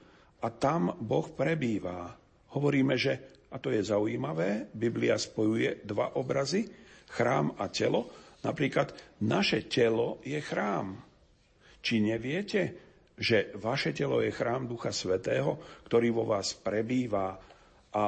a 0.43 0.47
tam 0.51 0.95
Boh 1.01 1.27
prebýva. 1.33 2.15
Hovoríme, 2.53 2.95
že, 3.01 3.45
a 3.51 3.57
to 3.57 3.73
je 3.73 3.81
zaujímavé, 3.81 4.69
Biblia 4.71 5.17
spojuje 5.17 5.83
dva 5.89 6.15
obrazy, 6.21 6.69
chrám 7.13 7.57
a 7.59 7.69
telo. 7.73 8.13
Napríklad 8.43 8.93
naše 9.25 9.71
telo 9.71 10.21
je 10.23 10.39
chrám. 10.43 11.01
Či 11.83 12.03
neviete, 12.03 12.61
že 13.19 13.55
vaše 13.59 13.95
telo 13.95 14.23
je 14.23 14.35
chrám 14.35 14.67
Ducha 14.67 14.91
Svetého, 14.91 15.59
ktorý 15.87 16.11
vo 16.11 16.25
vás 16.27 16.55
prebýva 16.59 17.39
a 17.93 18.05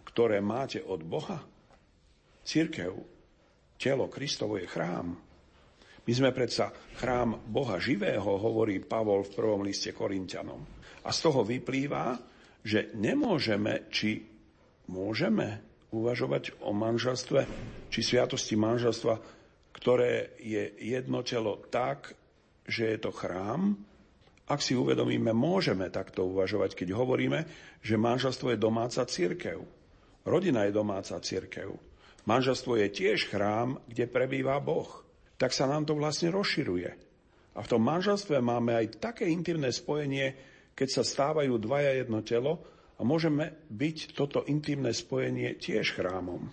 ktoré 0.00 0.40
máte 0.40 0.80
od 0.80 1.04
Boha? 1.04 1.42
Církev, 2.42 2.92
telo 3.76 4.06
Kristovo 4.08 4.58
je 4.58 4.66
chrám. 4.66 5.14
My 6.02 6.12
sme 6.12 6.34
predsa 6.34 6.74
chrám 6.98 7.46
Boha 7.46 7.78
živého, 7.78 8.26
hovorí 8.26 8.82
Pavol 8.82 9.22
v 9.22 9.34
prvom 9.38 9.62
liste 9.62 9.94
Korintianom. 9.94 10.58
A 11.06 11.10
z 11.14 11.18
toho 11.22 11.46
vyplýva, 11.46 12.18
že 12.62 12.90
nemôžeme, 12.98 13.86
či 13.90 14.22
môžeme 14.90 15.62
uvažovať 15.94 16.58
o 16.66 16.74
manželstve, 16.74 17.40
či 17.92 18.00
sviatosti 18.02 18.58
manželstva, 18.58 19.14
ktoré 19.76 20.34
je 20.42 20.74
jedno 20.78 21.22
telo 21.22 21.62
tak, 21.70 22.14
že 22.66 22.96
je 22.96 22.98
to 22.98 23.10
chrám. 23.14 23.78
Ak 24.46 24.58
si 24.58 24.74
uvedomíme, 24.74 25.30
môžeme 25.30 25.86
takto 25.90 26.26
uvažovať, 26.26 26.74
keď 26.74 26.98
hovoríme, 26.98 27.46
že 27.78 27.94
manželstvo 27.94 28.54
je 28.54 28.58
domáca 28.58 29.06
církev. 29.06 29.81
Rodina 30.22 30.66
je 30.66 30.72
domáca 30.72 31.18
církev. 31.18 31.74
Manželstvo 32.26 32.78
je 32.78 32.88
tiež 32.88 33.26
chrám, 33.30 33.82
kde 33.90 34.06
prebýva 34.06 34.62
Boh 34.62 35.02
tak 35.42 35.50
sa 35.50 35.66
nám 35.66 35.82
to 35.82 35.98
vlastne 35.98 36.30
rozširuje. 36.30 36.90
A 37.52 37.66
v 37.66 37.70
tom 37.70 37.82
manželstve 37.82 38.38
máme 38.38 38.78
aj 38.78 39.02
také 39.02 39.26
intimné 39.26 39.74
spojenie, 39.74 40.38
keď 40.78 40.88
sa 40.88 41.02
stávajú 41.02 41.58
dvaja 41.58 41.98
jedno 41.98 42.22
telo 42.22 42.62
a 42.94 43.02
môžeme 43.02 43.66
byť 43.66 44.14
toto 44.14 44.46
intimné 44.46 44.94
spojenie 44.94 45.58
tiež 45.58 45.98
chrámom, 45.98 46.46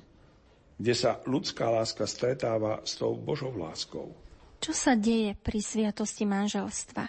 kde 0.82 0.94
sa 0.98 1.22
ľudská 1.30 1.70
láska 1.70 2.10
stretáva 2.10 2.82
s 2.82 2.98
tou 2.98 3.14
Božou 3.14 3.54
láskou. 3.54 4.10
Čo 4.58 4.74
sa 4.74 4.98
deje 4.98 5.38
pri 5.38 5.62
sviatosti 5.62 6.26
manželstva? 6.26 7.06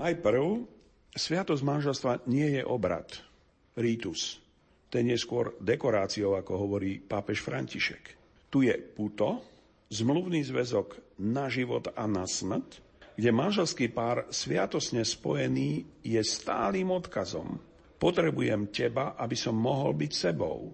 Najprv, 0.00 0.64
sviatosť 1.12 1.62
manželstva 1.62 2.12
nie 2.24 2.56
je 2.56 2.62
obrad, 2.64 3.20
rítus. 3.76 4.40
Ten 4.88 5.04
je 5.12 5.20
skôr 5.20 5.52
dekoráciou, 5.60 6.32
ako 6.36 6.52
hovorí 6.56 6.96
pápež 6.96 7.44
František. 7.44 8.16
Tu 8.48 8.72
je 8.72 8.74
puto, 8.76 9.44
zmluvný 9.92 10.40
zväzok 10.44 11.20
na 11.20 11.52
život 11.52 11.92
a 11.92 12.08
na 12.08 12.24
smrť, 12.24 12.80
kde 13.18 13.30
manželský 13.34 13.90
pár 13.92 14.30
sviatosne 14.32 15.04
spojený 15.04 16.00
je 16.06 16.20
stálým 16.22 16.88
odkazom. 16.94 17.60
Potrebujem 17.98 18.70
teba, 18.70 19.18
aby 19.18 19.34
som 19.34 19.58
mohol 19.58 19.92
byť 19.92 20.12
sebou. 20.14 20.70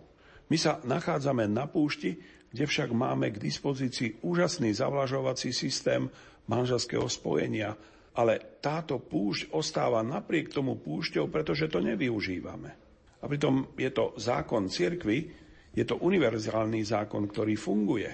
My 0.53 0.57
sa 0.61 0.77
nachádzame 0.85 1.49
na 1.49 1.65
púšti, 1.65 2.21
kde 2.53 2.69
však 2.69 2.93
máme 2.93 3.33
k 3.33 3.41
dispozícii 3.41 4.23
úžasný 4.23 4.77
zavlažovací 4.77 5.51
systém 5.51 6.07
manželského 6.47 7.09
spojenia, 7.09 7.75
ale 8.15 8.61
táto 8.63 9.01
púšť 9.01 9.51
ostáva 9.51 10.05
napriek 10.05 10.53
tomu 10.53 10.79
púšťou, 10.79 11.33
pretože 11.33 11.67
to 11.67 11.83
nevyužívame. 11.83 12.84
A 13.25 13.29
pritom 13.29 13.73
je 13.81 13.89
to 13.89 14.13
zákon 14.21 14.69
cirkvy, 14.69 15.33
je 15.73 15.85
to 15.89 15.97
univerzálny 15.97 16.85
zákon, 16.85 17.25
ktorý 17.25 17.57
funguje. 17.57 18.11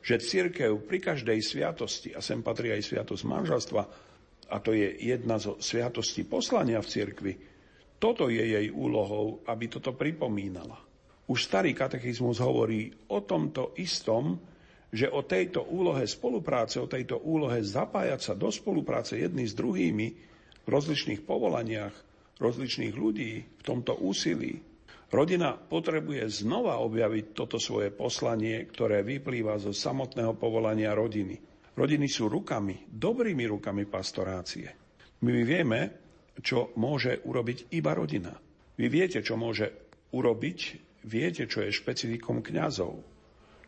Že 0.00 0.16
cirkev 0.22 0.72
pri 0.86 1.02
každej 1.02 1.42
sviatosti, 1.42 2.14
a 2.14 2.22
sem 2.22 2.38
patrí 2.40 2.70
aj 2.70 2.86
sviatosť 2.86 3.22
manželstva, 3.26 3.82
a 4.50 4.56
to 4.62 4.70
je 4.70 4.86
jedna 5.02 5.36
zo 5.42 5.58
sviatostí 5.58 6.24
poslania 6.24 6.78
v 6.78 6.90
cirkvi, 6.90 7.32
toto 8.00 8.32
je 8.32 8.40
jej 8.40 8.72
úlohou, 8.72 9.44
aby 9.44 9.68
toto 9.68 9.92
pripomínala. 9.92 10.78
Už 11.28 11.46
starý 11.46 11.76
katechizmus 11.76 12.40
hovorí 12.40 12.88
o 13.12 13.20
tomto 13.22 13.76
istom, 13.76 14.40
že 14.90 15.06
o 15.06 15.22
tejto 15.22 15.68
úlohe 15.70 16.02
spolupráce, 16.08 16.82
o 16.82 16.90
tejto 16.90 17.20
úlohe 17.22 17.62
zapájať 17.62 18.20
sa 18.24 18.34
do 18.34 18.50
spolupráce 18.50 19.20
jedni 19.20 19.46
s 19.46 19.54
druhými 19.54 20.06
v 20.64 20.66
rozličných 20.66 21.22
povolaniach, 21.22 22.09
rozličných 22.40 22.94
ľudí 22.96 23.32
v 23.44 23.62
tomto 23.62 24.00
úsilí. 24.00 24.58
Rodina 25.10 25.54
potrebuje 25.54 26.26
znova 26.30 26.80
objaviť 26.80 27.36
toto 27.36 27.60
svoje 27.60 27.92
poslanie, 27.92 28.64
ktoré 28.66 29.04
vyplýva 29.04 29.58
zo 29.58 29.74
samotného 29.74 30.38
povolania 30.38 30.94
rodiny. 30.96 31.36
Rodiny 31.76 32.06
sú 32.08 32.32
rukami, 32.32 32.88
dobrými 32.88 33.44
rukami 33.46 33.84
pastorácie. 33.86 34.66
My 35.20 35.44
vieme, 35.44 35.80
čo 36.40 36.72
môže 36.80 37.20
urobiť 37.26 37.74
iba 37.74 37.92
rodina. 37.92 38.32
Vy 38.80 38.86
viete, 38.88 39.20
čo 39.20 39.36
môže 39.36 39.68
urobiť 40.14 40.90
Viete, 41.00 41.48
čo 41.48 41.64
je 41.64 41.72
špecifikom 41.72 42.44
kňazov. 42.44 43.00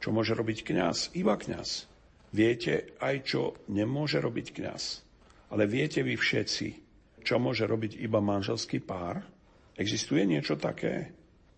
Čo 0.02 0.09
môže 0.12 0.37
robiť 0.37 0.69
kňaz? 0.69 1.17
Iba 1.17 1.41
kňaz. 1.41 1.88
Viete 2.33 2.93
aj, 3.00 3.17
čo 3.25 3.57
nemôže 3.73 4.21
robiť 4.21 4.52
kňaz. 4.52 5.00
Ale 5.52 5.64
viete 5.64 6.05
vy 6.05 6.17
všetci, 6.17 6.67
čo 7.23 7.38
môže 7.38 7.64
robiť 7.64 7.99
iba 8.02 8.19
manželský 8.19 8.83
pár? 8.83 9.23
Existuje 9.79 10.26
niečo 10.29 10.59
také? 10.59 11.11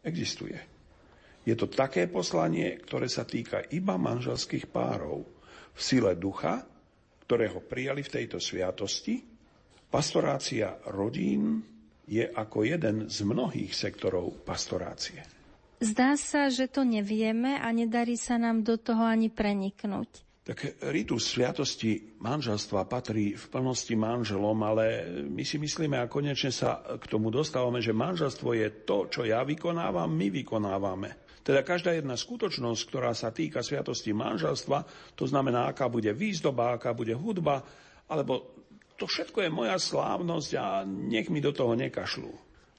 Existuje. 0.04 0.56
Je 1.44 1.52
to 1.52 1.68
také 1.68 2.08
poslanie, 2.08 2.80
ktoré 2.80 3.08
sa 3.08 3.28
týka 3.28 3.68
iba 3.72 4.00
manželských 4.00 4.68
párov 4.72 5.24
v 5.76 5.80
sile 5.80 6.16
ducha, 6.16 6.64
ktorého 7.24 7.60
prijali 7.64 8.00
v 8.00 8.12
tejto 8.20 8.40
sviatosti. 8.40 9.20
Pastorácia 9.88 10.80
rodín 10.88 11.60
je 12.04 12.24
ako 12.24 12.64
jeden 12.64 13.08
z 13.08 13.18
mnohých 13.24 13.72
sektorov 13.72 14.44
pastorácie. 14.44 15.24
Zdá 15.84 16.16
sa, 16.16 16.48
že 16.48 16.68
to 16.68 16.84
nevieme 16.84 17.60
a 17.60 17.68
nedarí 17.72 18.16
sa 18.16 18.40
nám 18.40 18.64
do 18.64 18.80
toho 18.80 19.04
ani 19.04 19.28
preniknúť. 19.28 20.24
Tak 20.44 20.84
ritus 20.92 21.32
sviatosti 21.32 22.20
manželstva 22.20 22.84
patrí 22.84 23.32
v 23.32 23.44
plnosti 23.48 23.96
manželom, 23.96 24.60
ale 24.60 25.08
my 25.24 25.40
si 25.40 25.56
myslíme 25.56 25.96
a 25.96 26.04
konečne 26.04 26.52
sa 26.52 26.84
k 26.84 27.04
tomu 27.08 27.32
dostávame, 27.32 27.80
že 27.80 27.96
manželstvo 27.96 28.52
je 28.52 28.84
to, 28.84 29.08
čo 29.08 29.24
ja 29.24 29.40
vykonávam, 29.40 30.12
my 30.12 30.28
vykonávame. 30.28 31.24
Teda 31.40 31.64
každá 31.64 31.96
jedna 31.96 32.12
skutočnosť, 32.12 32.80
ktorá 32.92 33.16
sa 33.16 33.32
týka 33.32 33.64
sviatosti 33.64 34.12
manželstva, 34.12 34.84
to 35.16 35.24
znamená, 35.24 35.72
aká 35.72 35.88
bude 35.88 36.12
výzdoba, 36.12 36.76
aká 36.76 36.92
bude 36.92 37.16
hudba, 37.16 37.64
alebo 38.12 38.52
to 39.00 39.08
všetko 39.08 39.48
je 39.48 39.50
moja 39.50 39.80
slávnosť 39.80 40.50
a 40.60 40.84
nech 40.84 41.32
mi 41.32 41.40
do 41.40 41.56
toho 41.56 41.72
nekašľú. 41.72 42.32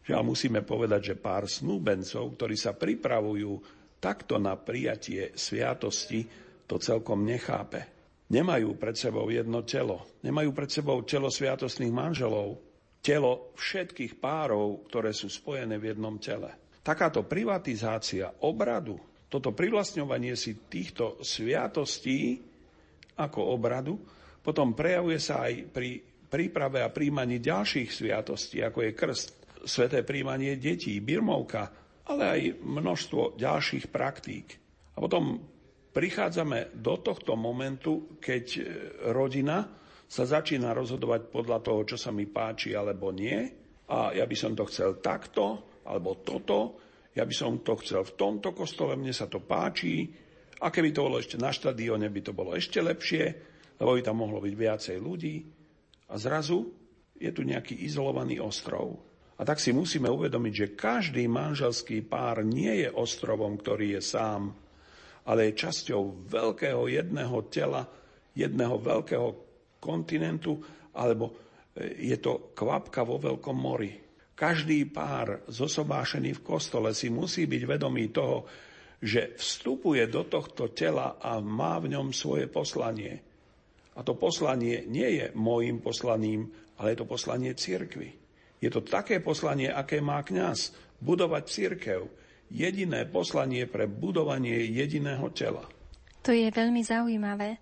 Žiaľ 0.05 0.21
musíme 0.21 0.61
povedať, 0.61 1.13
že 1.13 1.15
pár 1.17 1.49
snúbencov, 1.49 2.37
ktorí 2.37 2.53
sa 2.53 2.77
pripravujú 2.77 3.57
takto 3.97 4.37
na 4.37 4.53
prijatie 4.53 5.33
sviatosti, 5.33 6.44
to 6.65 6.81
celkom 6.81 7.25
nechápe. 7.25 7.85
Nemajú 8.25 8.73
pred 8.81 8.97
sebou 8.97 9.29
jedno 9.29 9.61
telo. 9.61 10.05
Nemajú 10.25 10.49
pred 10.53 10.69
sebou 10.69 11.05
telo 11.05 11.29
sviatostných 11.29 11.93
manželov. 11.93 12.57
Telo 13.05 13.53
všetkých 13.53 14.17
párov, 14.17 14.89
ktoré 14.89 15.13
sú 15.13 15.29
spojené 15.29 15.77
v 15.77 15.93
jednom 15.93 16.17
tele. 16.17 16.49
Takáto 16.81 17.25
privatizácia 17.25 18.29
obradu, 18.45 18.97
toto 19.29 19.53
privlastňovanie 19.53 20.37
si 20.37 20.69
týchto 20.69 21.21
sviatostí 21.21 22.41
ako 23.17 23.57
obradu, 23.57 23.97
potom 24.41 24.77
prejavuje 24.77 25.17
sa 25.17 25.49
aj 25.49 25.53
pri 25.73 26.01
príprave 26.29 26.85
a 26.85 26.93
príjmaní 26.93 27.41
ďalších 27.41 27.89
sviatostí, 27.89 28.61
ako 28.61 28.85
je 28.85 28.91
krst, 28.93 29.27
sveté 29.65 30.05
príjmanie 30.05 30.61
detí, 30.61 31.01
birmovka, 31.01 31.73
ale 32.05 32.23
aj 32.25 32.41
množstvo 32.61 33.37
ďalších 33.37 33.89
praktík. 33.89 34.47
A 34.93 35.01
potom 35.01 35.41
prichádzame 35.95 36.75
do 36.75 36.99
tohto 36.99 37.39
momentu, 37.39 38.19
keď 38.19 38.45
e, 38.59 38.61
rodina 39.15 39.63
sa 40.03 40.27
začína 40.27 40.75
rozhodovať 40.75 41.31
podľa 41.31 41.63
toho, 41.63 41.81
čo 41.87 41.97
sa 41.97 42.11
mi 42.11 42.27
páči 42.27 42.75
alebo 42.75 43.15
nie. 43.15 43.39
A 43.87 44.11
ja 44.11 44.27
by 44.27 44.35
som 44.35 44.51
to 44.51 44.67
chcel 44.67 44.99
takto, 44.99 45.79
alebo 45.87 46.19
toto. 46.19 46.83
Ja 47.15 47.23
by 47.23 47.31
som 47.31 47.63
to 47.63 47.79
chcel 47.79 48.03
v 48.03 48.15
tomto 48.19 48.51
kostole, 48.51 48.99
mne 48.99 49.15
sa 49.15 49.31
to 49.31 49.39
páči. 49.39 50.11
A 50.59 50.67
keby 50.67 50.91
to 50.91 51.07
bolo 51.07 51.17
ešte 51.21 51.39
na 51.39 51.55
štadióne, 51.55 52.11
by 52.11 52.21
to 52.21 52.31
bolo 52.35 52.51
ešte 52.59 52.83
lepšie, 52.83 53.23
lebo 53.79 53.95
by 53.95 54.01
tam 54.03 54.19
mohlo 54.19 54.43
byť 54.43 54.55
viacej 54.55 54.97
ľudí. 54.99 55.35
A 56.11 56.19
zrazu 56.19 56.67
je 57.15 57.31
tu 57.31 57.47
nejaký 57.47 57.87
izolovaný 57.87 58.43
ostrov. 58.43 58.99
A 59.35 59.43
tak 59.43 59.59
si 59.59 59.75
musíme 59.75 60.07
uvedomiť, 60.07 60.53
že 60.53 60.75
každý 60.75 61.27
manželský 61.27 62.03
pár 62.07 62.43
nie 62.43 62.83
je 62.83 62.89
ostrovom, 62.91 63.59
ktorý 63.59 63.99
je 63.99 64.01
sám, 64.03 64.55
ale 65.25 65.49
je 65.49 65.59
časťou 65.65 66.29
veľkého 66.29 66.85
jedného 66.89 67.37
tela, 67.49 67.85
jedného 68.37 68.77
veľkého 68.77 69.27
kontinentu, 69.81 70.61
alebo 70.93 71.33
e, 71.75 72.07
je 72.13 72.17
to 72.21 72.53
kvapka 72.53 73.01
vo 73.01 73.17
veľkom 73.17 73.57
mori. 73.57 73.93
Každý 74.35 74.91
pár 74.91 75.47
zosobášený 75.47 76.37
v 76.39 76.45
kostole 76.45 76.91
si 76.91 77.07
musí 77.07 77.47
byť 77.47 77.63
vedomý 77.63 78.11
toho, 78.11 78.43
že 78.99 79.37
vstupuje 79.39 80.03
do 80.11 80.27
tohto 80.27 80.75
tela 80.75 81.21
a 81.21 81.39
má 81.39 81.79
v 81.79 81.95
ňom 81.95 82.11
svoje 82.11 82.51
poslanie. 82.51 83.21
A 83.95 84.03
to 84.03 84.19
poslanie 84.19 84.83
nie 84.91 85.23
je 85.23 85.25
môjim 85.39 85.79
poslaním, 85.79 86.51
ale 86.75 86.91
je 86.93 86.97
to 86.99 87.07
poslanie 87.07 87.55
cirkvy. 87.55 88.11
Je 88.59 88.69
to 88.71 88.83
také 88.83 89.23
poslanie, 89.23 89.71
aké 89.71 90.03
má 90.03 90.19
kňaz. 90.19 90.75
Budovať 90.99 91.43
církev. 91.47 92.01
Jediné 92.49 93.09
poslanie 93.09 93.65
pre 93.65 93.89
budovanie 93.89 94.69
jediného 94.69 95.27
tela. 95.33 95.65
To 96.25 96.33
je 96.33 96.49
veľmi 96.49 96.81
zaujímavé. 96.81 97.61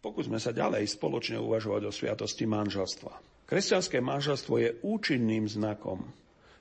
Pokúsme 0.00 0.40
sa 0.40 0.50
ďalej 0.50 0.88
spoločne 0.90 1.38
uvažovať 1.38 1.82
o 1.86 1.92
sviatosti 1.92 2.48
manželstva. 2.48 3.12
Kresťanské 3.46 4.02
manželstvo 4.02 4.54
je 4.58 4.70
účinným 4.82 5.44
znakom, 5.46 6.06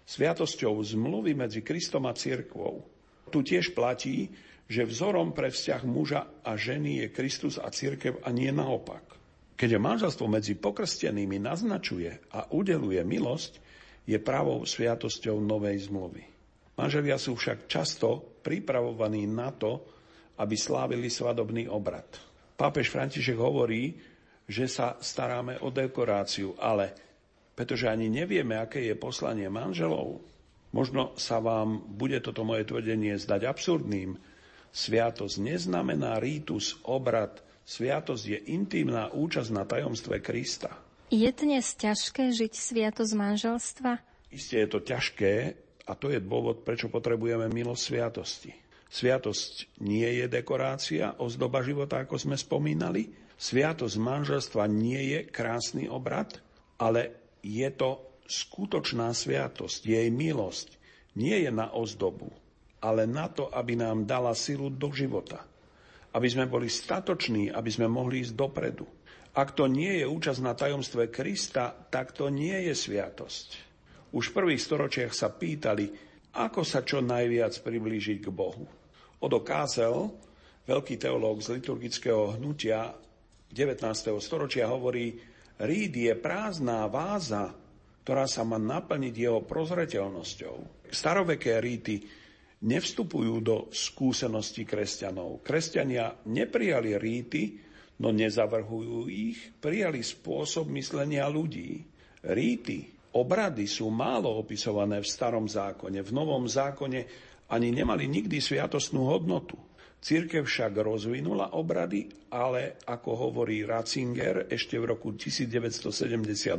sviatosťou 0.06 0.78
zmluvy 0.82 1.38
medzi 1.38 1.62
Kristom 1.66 2.10
a 2.10 2.14
církvou. 2.14 2.86
Tu 3.30 3.46
tiež 3.46 3.78
platí, 3.78 4.34
že 4.70 4.86
vzorom 4.86 5.34
pre 5.34 5.50
vzťah 5.50 5.82
muža 5.90 6.30
a 6.46 6.54
ženy 6.54 7.06
je 7.06 7.08
Kristus 7.14 7.58
a 7.58 7.74
církev 7.74 8.22
a 8.22 8.30
nie 8.30 8.54
naopak. 8.54 9.02
Keď 9.58 9.82
manželstvo 9.82 10.30
medzi 10.30 10.54
pokrstenými 10.54 11.42
naznačuje 11.42 12.14
a 12.30 12.46
udeluje 12.54 13.02
milosť, 13.02 13.58
je 14.06 14.18
pravou 14.22 14.62
sviatosťou 14.62 15.42
novej 15.42 15.90
zmluvy. 15.90 16.29
Manželia 16.80 17.20
sú 17.20 17.36
však 17.36 17.68
často 17.68 18.40
pripravovaní 18.40 19.28
na 19.28 19.52
to, 19.52 19.84
aby 20.40 20.56
slávili 20.56 21.12
svadobný 21.12 21.68
obrad. 21.68 22.08
Pápež 22.56 22.88
František 22.88 23.36
hovorí, 23.36 24.00
že 24.48 24.72
sa 24.72 24.96
staráme 24.96 25.60
o 25.60 25.76
dekoráciu, 25.76 26.56
ale 26.56 26.96
pretože 27.52 27.92
ani 27.92 28.08
nevieme, 28.08 28.56
aké 28.56 28.80
je 28.88 28.96
poslanie 28.96 29.52
manželov, 29.52 30.24
možno 30.72 31.12
sa 31.20 31.44
vám 31.44 31.84
bude 31.84 32.24
toto 32.24 32.48
moje 32.48 32.64
tvrdenie 32.72 33.20
zdať 33.20 33.44
absurdným. 33.44 34.16
Sviatosť 34.72 35.36
neznamená 35.44 36.24
rítus, 36.24 36.80
obrad. 36.88 37.44
Sviatosť 37.68 38.24
je 38.24 38.40
intimná 38.56 39.12
účasť 39.12 39.52
na 39.52 39.68
tajomstve 39.68 40.24
Krista. 40.24 40.72
Je 41.12 41.28
dnes 41.36 41.66
ťažké 41.76 42.32
žiť 42.32 42.54
sviatosť 42.56 43.14
manželstva? 43.20 43.92
Isté 44.32 44.64
je 44.64 44.70
to 44.72 44.80
ťažké 44.80 45.60
a 45.90 45.98
to 45.98 46.14
je 46.14 46.22
dôvod, 46.22 46.62
prečo 46.62 46.86
potrebujeme 46.94 47.50
milosť 47.50 47.82
sviatosti. 47.82 48.52
Sviatosť 48.90 49.82
nie 49.82 50.06
je 50.22 50.26
dekorácia, 50.30 51.18
ozdoba 51.18 51.66
života, 51.66 52.06
ako 52.06 52.22
sme 52.22 52.38
spomínali. 52.38 53.10
Sviatosť 53.38 53.96
manželstva 53.98 54.70
nie 54.70 55.18
je 55.18 55.20
krásny 55.26 55.90
obrad, 55.90 56.38
ale 56.78 57.34
je 57.42 57.66
to 57.74 58.22
skutočná 58.30 59.10
sviatosť, 59.10 59.90
jej 59.90 60.08
milosť. 60.14 60.78
Nie 61.18 61.42
je 61.46 61.52
na 61.54 61.74
ozdobu, 61.74 62.30
ale 62.78 63.10
na 63.10 63.26
to, 63.26 63.50
aby 63.50 63.74
nám 63.74 64.06
dala 64.06 64.38
silu 64.38 64.70
do 64.70 64.94
života. 64.94 65.42
Aby 66.14 66.30
sme 66.30 66.46
boli 66.46 66.70
statoční, 66.70 67.50
aby 67.50 67.70
sme 67.70 67.90
mohli 67.90 68.22
ísť 68.22 68.34
dopredu 68.38 68.86
ak 69.40 69.54
to 69.54 69.70
nie 69.70 70.02
je 70.02 70.06
účasť 70.10 70.42
na 70.42 70.54
tajomstve 70.58 71.14
Krista, 71.14 71.72
tak 71.94 72.12
to 72.18 72.34
nie 72.34 72.68
je 72.70 72.74
sviatosť. 72.74 73.69
Už 74.10 74.34
v 74.34 74.36
prvých 74.42 74.62
storočiach 74.62 75.14
sa 75.14 75.30
pýtali, 75.30 75.90
ako 76.38 76.62
sa 76.66 76.82
čo 76.82 77.02
najviac 77.02 77.54
priblížiť 77.62 78.26
k 78.26 78.30
Bohu. 78.34 78.66
Odo 79.20 79.40
Kásel, 79.42 80.10
veľký 80.66 80.96
teológ 80.98 81.42
z 81.42 81.60
liturgického 81.60 82.38
hnutia 82.38 82.94
19. 83.50 83.84
storočia 84.22 84.70
hovorí, 84.70 85.18
Ríd 85.60 85.92
je 85.92 86.16
prázdná 86.16 86.88
váza, 86.88 87.52
ktorá 88.08 88.26
sa 88.26 88.48
má 88.48 88.56
naplniť 88.56 89.14
jeho 89.14 89.44
prozreteľnosťou. 89.44 90.88
Staroveké 90.88 91.60
ríty 91.60 92.00
nevstupujú 92.64 93.36
do 93.44 93.58
skúsenosti 93.70 94.64
kresťanov. 94.64 95.44
Kresťania 95.44 96.16
neprijali 96.32 96.96
ríty, 96.96 97.60
no 98.00 98.16
nezavrhujú 98.16 99.12
ich, 99.12 99.52
prijali 99.60 100.00
spôsob 100.00 100.72
myslenia 100.72 101.28
ľudí. 101.28 101.84
Ríty, 102.24 102.99
obrady 103.16 103.66
sú 103.66 103.90
málo 103.90 104.30
opisované 104.42 105.02
v 105.02 105.08
starom 105.08 105.50
zákone. 105.50 106.04
V 106.04 106.12
novom 106.14 106.46
zákone 106.46 107.06
ani 107.50 107.74
nemali 107.74 108.06
nikdy 108.06 108.38
sviatostnú 108.38 109.10
hodnotu. 109.10 109.58
Církev 110.00 110.48
však 110.48 110.80
rozvinula 110.80 111.52
obrady, 111.60 112.08
ale 112.32 112.80
ako 112.88 113.30
hovorí 113.30 113.68
Ratzinger 113.68 114.48
ešte 114.48 114.80
v 114.80 114.96
roku 114.96 115.12
1978, 115.12 116.56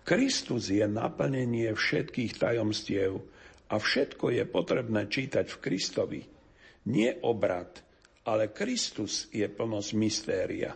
Kristus 0.00 0.72
je 0.72 0.86
naplnenie 0.88 1.68
všetkých 1.76 2.40
tajomstiev 2.40 3.20
a 3.68 3.76
všetko 3.76 4.32
je 4.32 4.48
potrebné 4.48 5.12
čítať 5.12 5.44
v 5.44 5.60
Kristovi. 5.60 6.20
Nie 6.88 7.20
obrad, 7.20 7.84
ale 8.24 8.48
Kristus 8.48 9.28
je 9.28 9.44
plnosť 9.44 9.90
mystéria. 10.00 10.72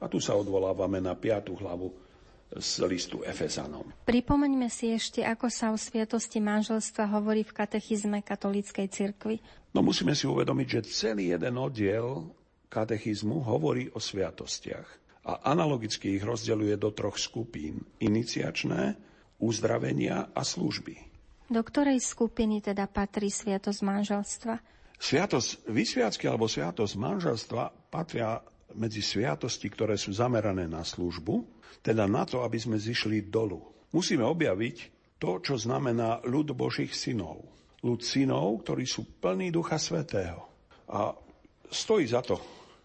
A 0.00 0.08
tu 0.08 0.24
sa 0.24 0.32
odvolávame 0.40 1.04
na 1.04 1.12
5. 1.12 1.52
hlavu 1.60 2.09
z 2.50 2.70
listu 2.90 3.22
Efezanom. 3.22 3.86
Pripomeňme 4.02 4.66
si 4.66 4.90
ešte, 4.90 5.22
ako 5.22 5.46
sa 5.46 5.70
o 5.70 5.78
sviatosti 5.78 6.42
manželstva 6.42 7.06
hovorí 7.14 7.46
v 7.46 7.54
katechizme 7.54 8.18
katolíckej 8.26 8.86
cirkvi. 8.90 9.38
No 9.70 9.86
musíme 9.86 10.18
si 10.18 10.26
uvedomiť, 10.26 10.66
že 10.66 10.80
celý 10.90 11.30
jeden 11.30 11.54
oddiel 11.54 12.26
katechizmu 12.66 13.46
hovorí 13.46 13.86
o 13.94 14.02
sviatostiach 14.02 14.88
a 15.30 15.46
analogicky 15.46 16.18
ich 16.18 16.24
rozdeľuje 16.26 16.74
do 16.80 16.90
troch 16.90 17.20
skupín. 17.20 17.86
Iniciačné, 18.02 18.98
uzdravenia 19.38 20.34
a 20.34 20.42
služby. 20.42 20.96
Do 21.50 21.62
ktorej 21.66 21.98
skupiny 21.98 22.62
teda 22.62 22.86
patrí 22.86 23.30
sviatosť 23.30 23.80
manželstva? 23.82 24.54
Sviatosť 25.00 25.70
vysviacky 25.70 26.28
alebo 26.30 26.46
sviatosť 26.46 26.94
manželstva 26.94 27.62
patria 27.90 28.38
medzi 28.76 29.02
sviatosti, 29.04 29.66
ktoré 29.70 29.96
sú 29.98 30.14
zamerané 30.14 30.66
na 30.66 30.86
službu, 30.86 31.46
teda 31.80 32.04
na 32.04 32.26
to, 32.28 32.42
aby 32.44 32.58
sme 32.60 32.76
zišli 32.76 33.30
dolu. 33.30 33.62
Musíme 33.90 34.22
objaviť 34.26 34.76
to, 35.20 35.40
čo 35.42 35.56
znamená 35.58 36.22
ľud 36.24 36.52
Božích 36.54 36.92
synov 36.94 37.60
ľud 37.80 38.00
synov, 38.04 38.60
ktorí 38.64 38.84
sú 38.84 39.08
plní 39.20 39.52
Ducha 39.52 39.80
Svetého. 39.80 40.44
A 40.90 41.16
stojí 41.72 42.04
za 42.08 42.20
to 42.20 42.36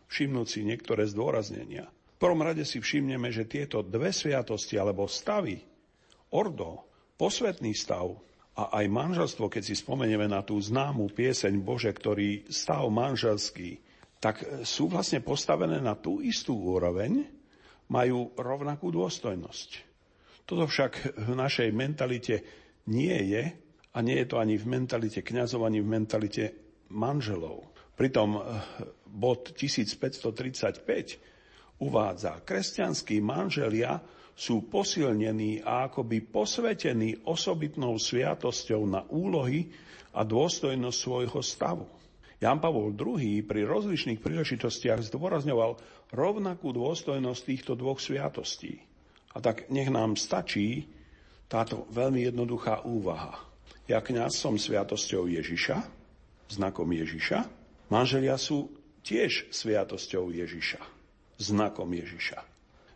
všimnúť 0.08 0.48
si 0.48 0.62
niektoré 0.64 1.04
zdôraznenia. 1.10 1.90
V 2.16 2.18
prvom 2.22 2.40
rade 2.40 2.64
si 2.64 2.80
všimneme, 2.80 3.28
že 3.28 3.50
tieto 3.50 3.84
dve 3.84 4.16
sviatosti 4.16 4.80
alebo 4.80 5.04
stavy, 5.10 5.60
ordo, 6.32 6.88
posvetný 7.20 7.76
stav 7.76 8.16
a 8.56 8.72
aj 8.80 8.86
manželstvo, 8.88 9.52
keď 9.52 9.64
si 9.68 9.76
spomenieme 9.76 10.32
na 10.32 10.40
tú 10.40 10.56
známu 10.56 11.12
pieseň 11.12 11.60
Bože, 11.60 11.92
ktorý 11.92 12.48
stav 12.48 12.88
manželský, 12.88 13.84
tak 14.26 14.66
sú 14.66 14.90
vlastne 14.90 15.22
postavené 15.22 15.78
na 15.78 15.94
tú 15.94 16.18
istú 16.18 16.58
úroveň, 16.58 17.30
majú 17.94 18.34
rovnakú 18.34 18.90
dôstojnosť. 18.90 19.86
Toto 20.50 20.66
však 20.66 21.14
v 21.14 21.38
našej 21.38 21.70
mentalite 21.70 22.42
nie 22.90 23.14
je 23.14 23.54
a 23.94 23.98
nie 24.02 24.18
je 24.18 24.26
to 24.26 24.42
ani 24.42 24.58
v 24.58 24.66
mentalite 24.66 25.22
kňazov, 25.22 25.70
ani 25.70 25.78
v 25.78 25.94
mentalite 25.94 26.58
manželov. 26.90 27.70
Pritom 27.94 28.30
eh, 28.34 28.42
bod 29.06 29.54
1535 29.54 31.86
uvádza, 31.86 32.42
kresťanskí 32.42 33.22
manželia 33.22 34.02
sú 34.34 34.66
posilnení 34.66 35.62
a 35.62 35.86
akoby 35.86 36.26
posvetení 36.26 37.30
osobitnou 37.30 38.02
sviatosťou 38.02 38.82
na 38.90 39.06
úlohy 39.06 39.70
a 40.18 40.26
dôstojnosť 40.26 40.98
svojho 40.98 41.46
stavu. 41.46 41.86
Jan 42.44 42.60
Pavol 42.60 42.92
II 42.92 43.48
pri 43.48 43.64
rozličných 43.64 44.20
príležitostiach 44.20 45.08
zdôrazňoval 45.08 45.80
rovnakú 46.12 46.76
dôstojnosť 46.76 47.42
týchto 47.48 47.74
dvoch 47.80 48.04
sviatostí. 48.04 48.84
A 49.36 49.44
tak 49.44 49.72
nech 49.72 49.88
nám 49.88 50.20
stačí 50.20 50.88
táto 51.48 51.88
veľmi 51.92 52.28
jednoduchá 52.28 52.84
úvaha. 52.84 53.40
Ja 53.86 54.02
kňaz 54.02 54.36
som 54.36 54.58
sviatosťou 54.58 55.30
Ježiša, 55.30 55.78
znakom 56.50 56.90
Ježiša. 56.90 57.40
Manželia 57.94 58.36
sú 58.36 58.74
tiež 59.06 59.54
sviatosťou 59.54 60.34
Ježiša, 60.34 60.82
znakom 61.38 61.94
Ježiša. 61.94 62.42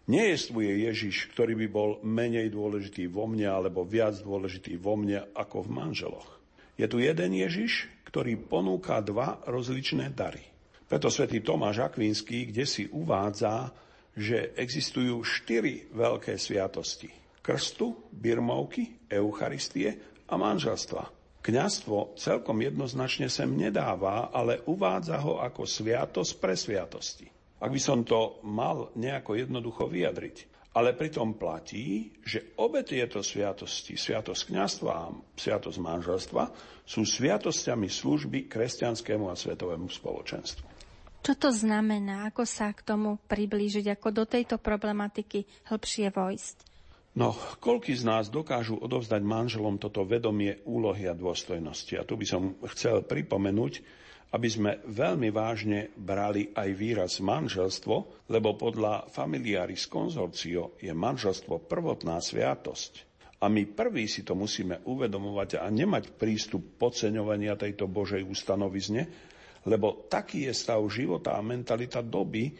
Nejestvuje 0.09 0.89
Ježiš, 0.89 1.29
ktorý 1.37 1.53
by 1.53 1.67
bol 1.69 1.89
menej 2.01 2.49
dôležitý 2.49 3.05
vo 3.05 3.29
mne 3.29 3.45
alebo 3.45 3.85
viac 3.85 4.17
dôležitý 4.17 4.81
vo 4.81 4.97
mne 4.97 5.21
ako 5.37 5.61
v 5.61 5.69
manželoch. 5.69 6.38
Je 6.79 6.87
tu 6.87 7.03
jeden 7.03 7.35
Ježiš, 7.35 7.91
ktorý 8.07 8.39
ponúka 8.39 9.03
dva 9.03 9.43
rozličné 9.43 10.15
dary. 10.15 10.39
Preto 10.87 11.11
svätý 11.11 11.43
Tomáš 11.43 11.83
Akvinský, 11.83 12.47
kde 12.47 12.63
si 12.63 12.87
uvádza, 12.87 13.75
že 14.15 14.55
existujú 14.55 15.19
štyri 15.21 15.91
veľké 15.91 16.39
sviatosti. 16.39 17.11
Krstu, 17.43 18.09
birmovky, 18.15 19.11
Eucharistie 19.11 20.23
a 20.25 20.39
manželstva. 20.39 21.03
Kňazstvo 21.39 22.15
celkom 22.15 22.57
jednoznačne 22.63 23.27
sem 23.27 23.47
nedáva, 23.53 24.31
ale 24.31 24.63
uvádza 24.63 25.19
ho 25.19 25.43
ako 25.43 25.67
sviatosť 25.67 26.31
pre 26.39 26.55
sviatosti. 26.55 27.27
Ak 27.59 27.75
by 27.75 27.79
som 27.79 28.07
to 28.07 28.39
mal 28.47 28.91
nejako 28.95 29.35
jednoducho 29.35 29.91
vyjadriť. 29.91 30.48
Ale 30.69 30.93
pritom 30.93 31.33
platí, 31.33 32.13
že 32.21 32.53
obe 32.61 32.85
tieto 32.85 33.25
sviatosti, 33.25 33.97
sviatosť 33.97 34.53
kňazstva 34.53 34.91
a 34.93 35.09
sviatosť 35.33 35.77
manželstva, 35.81 36.43
sú 36.85 37.01
sviatosťami 37.05 37.89
služby 37.89 38.45
kresťanskému 38.45 39.33
a 39.33 39.35
svetovému 39.35 39.89
spoločenstvu. 39.89 40.65
Čo 41.19 41.33
to 41.35 41.49
znamená? 41.51 42.31
Ako 42.31 42.47
sa 42.47 42.71
k 42.71 42.85
tomu 42.85 43.19
priblížiť? 43.27 43.91
Ako 43.97 44.13
do 44.13 44.23
tejto 44.23 44.55
problematiky 44.61 45.43
hĺbšie 45.67 46.13
vojsť? 46.15 46.57
No, 47.17 47.35
koľky 47.59 47.97
z 47.97 48.05
nás 48.05 48.29
dokážu 48.29 48.79
odovzdať 48.79 49.19
manželom 49.25 49.81
toto 49.81 50.05
vedomie 50.05 50.61
úlohy 50.63 51.09
a 51.09 51.17
dôstojnosti? 51.17 51.97
A 51.99 52.07
tu 52.07 52.15
by 52.15 52.25
som 52.29 52.55
chcel 52.71 53.03
pripomenúť, 53.03 53.83
aby 54.29 54.47
sme 54.49 54.71
veľmi 54.85 55.33
vážne 55.33 55.89
brali 55.97 56.53
aj 56.53 56.69
výraz 56.77 57.17
manželstvo, 57.17 58.29
lebo 58.29 58.53
podľa 58.53 59.09
familiaris 59.09 59.89
konzorcio 59.89 60.77
je 60.77 60.93
manželstvo 60.93 61.65
prvotná 61.65 62.21
sviatosť. 62.21 63.09
A 63.39 63.47
my 63.47 63.65
prví 63.71 64.05
si 64.05 64.21
to 64.21 64.35
musíme 64.35 64.83
uvedomovať 64.85 65.63
a 65.63 65.65
nemať 65.71 66.13
prístup 66.19 66.77
podceňovania 66.77 67.55
tejto 67.55 67.87
Božej 67.87 68.21
ustanovizne, 68.27 69.07
lebo 69.65 70.05
taký 70.11 70.45
je 70.45 70.53
stav 70.53 70.83
života 70.91 71.33
a 71.33 71.41
mentalita 71.41 72.03
doby, 72.03 72.51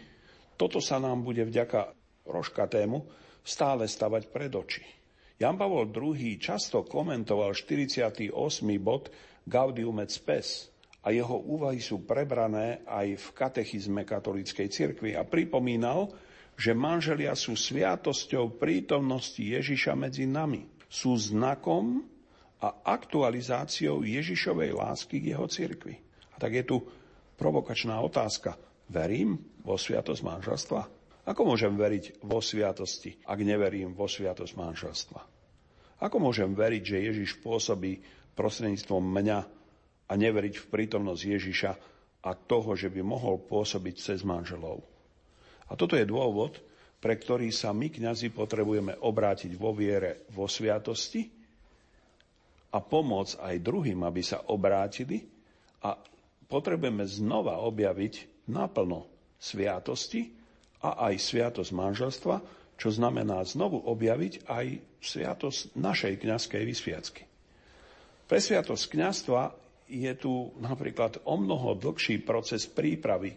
toto 0.55 0.79
sa 0.83 0.97
nám 0.97 1.21
bude 1.21 1.45
vďaka 1.45 1.91
rožkatému 2.27 2.97
stále 3.43 3.85
stavať 3.85 4.31
pred 4.31 4.51
oči. 4.51 4.83
Jan 5.39 5.55
Pavol 5.55 5.87
II 5.87 6.35
často 6.35 6.83
komentoval 6.83 7.55
48. 7.55 8.35
bod 8.81 9.07
Gaudium 9.47 10.03
et 10.03 10.11
Spes 10.11 10.68
a 10.99 11.15
jeho 11.15 11.39
úvahy 11.39 11.79
sú 11.79 12.03
prebrané 12.03 12.83
aj 12.83 13.15
v 13.15 13.27
katechizme 13.31 14.03
katolíckej 14.03 14.67
cirkvi 14.67 15.15
a 15.15 15.23
pripomínal, 15.23 16.11
že 16.59 16.75
manželia 16.75 17.31
sú 17.39 17.55
sviatosťou 17.55 18.59
prítomnosti 18.59 19.39
Ježiša 19.39 19.95
medzi 19.95 20.27
nami. 20.27 20.67
Sú 20.91 21.15
znakom 21.15 22.03
a 22.59 22.83
aktualizáciou 22.83 24.03
Ježišovej 24.03 24.75
lásky 24.75 25.23
k 25.23 25.31
jeho 25.31 25.47
cirkvi. 25.47 25.95
A 26.35 26.35
tak 26.35 26.59
je 26.59 26.67
tu 26.67 26.77
provokačná 27.39 27.95
otázka. 28.03 28.59
Verím 28.91 29.39
vo 29.63 29.79
sviatosť 29.79 30.19
manželstva? 30.19 30.81
Ako 31.31 31.41
môžem 31.47 31.79
veriť 31.79 32.25
vo 32.27 32.43
sviatosti, 32.43 33.15
ak 33.23 33.39
neverím 33.39 33.95
vo 33.95 34.09
sviatosť 34.09 34.53
manželstva? 34.59 35.21
Ako 36.03 36.17
môžem 36.19 36.51
veriť, 36.51 36.83
že 36.83 37.05
Ježiš 37.07 37.39
pôsobí 37.39 38.03
prostredníctvom 38.35 39.03
mňa 39.03 39.58
a 40.09 40.13
neveriť 40.17 40.55
v 40.57 40.69
prítomnosť 40.73 41.21
Ježiša 41.21 41.71
a 42.25 42.31
toho, 42.33 42.73
že 42.73 42.89
by 42.89 43.05
mohol 43.05 43.37
pôsobiť 43.39 43.95
cez 44.01 44.25
manželov? 44.25 44.81
A 45.69 45.77
toto 45.77 45.93
je 45.93 46.09
dôvod, 46.09 46.57
pre 46.97 47.15
ktorý 47.15 47.53
sa 47.53 47.71
my, 47.71 47.93
kňazi, 47.93 48.33
potrebujeme 48.33 48.97
obrátiť 48.99 49.53
vo 49.55 49.71
viere 49.71 50.25
vo 50.33 50.49
sviatosti 50.49 51.29
a 52.73 52.77
pomôcť 52.81 53.39
aj 53.39 53.55
druhým, 53.63 54.01
aby 54.03 54.21
sa 54.25 54.43
obrátili 54.49 55.23
a 55.85 55.95
potrebujeme 56.49 57.05
znova 57.05 57.61
objaviť 57.63 58.45
naplno 58.49 59.05
sviatosti, 59.39 60.39
a 60.79 61.11
aj 61.11 61.15
sviatosť 61.19 61.71
manželstva, 61.75 62.35
čo 62.79 62.87
znamená 62.87 63.43
znovu 63.43 63.83
objaviť 63.83 64.47
aj 64.47 64.65
sviatosť 65.03 65.75
našej 65.75 66.13
kňazskej 66.23 66.63
vysviacky. 66.63 67.23
Pre 68.29 68.39
sviatosť 68.39 68.83
kniazstva 68.95 69.41
je 69.89 70.13
tu 70.13 70.53
napríklad 70.61 71.25
o 71.25 71.35
mnoho 71.35 71.73
dlhší 71.73 72.21
proces 72.21 72.69
prípravy, 72.69 73.33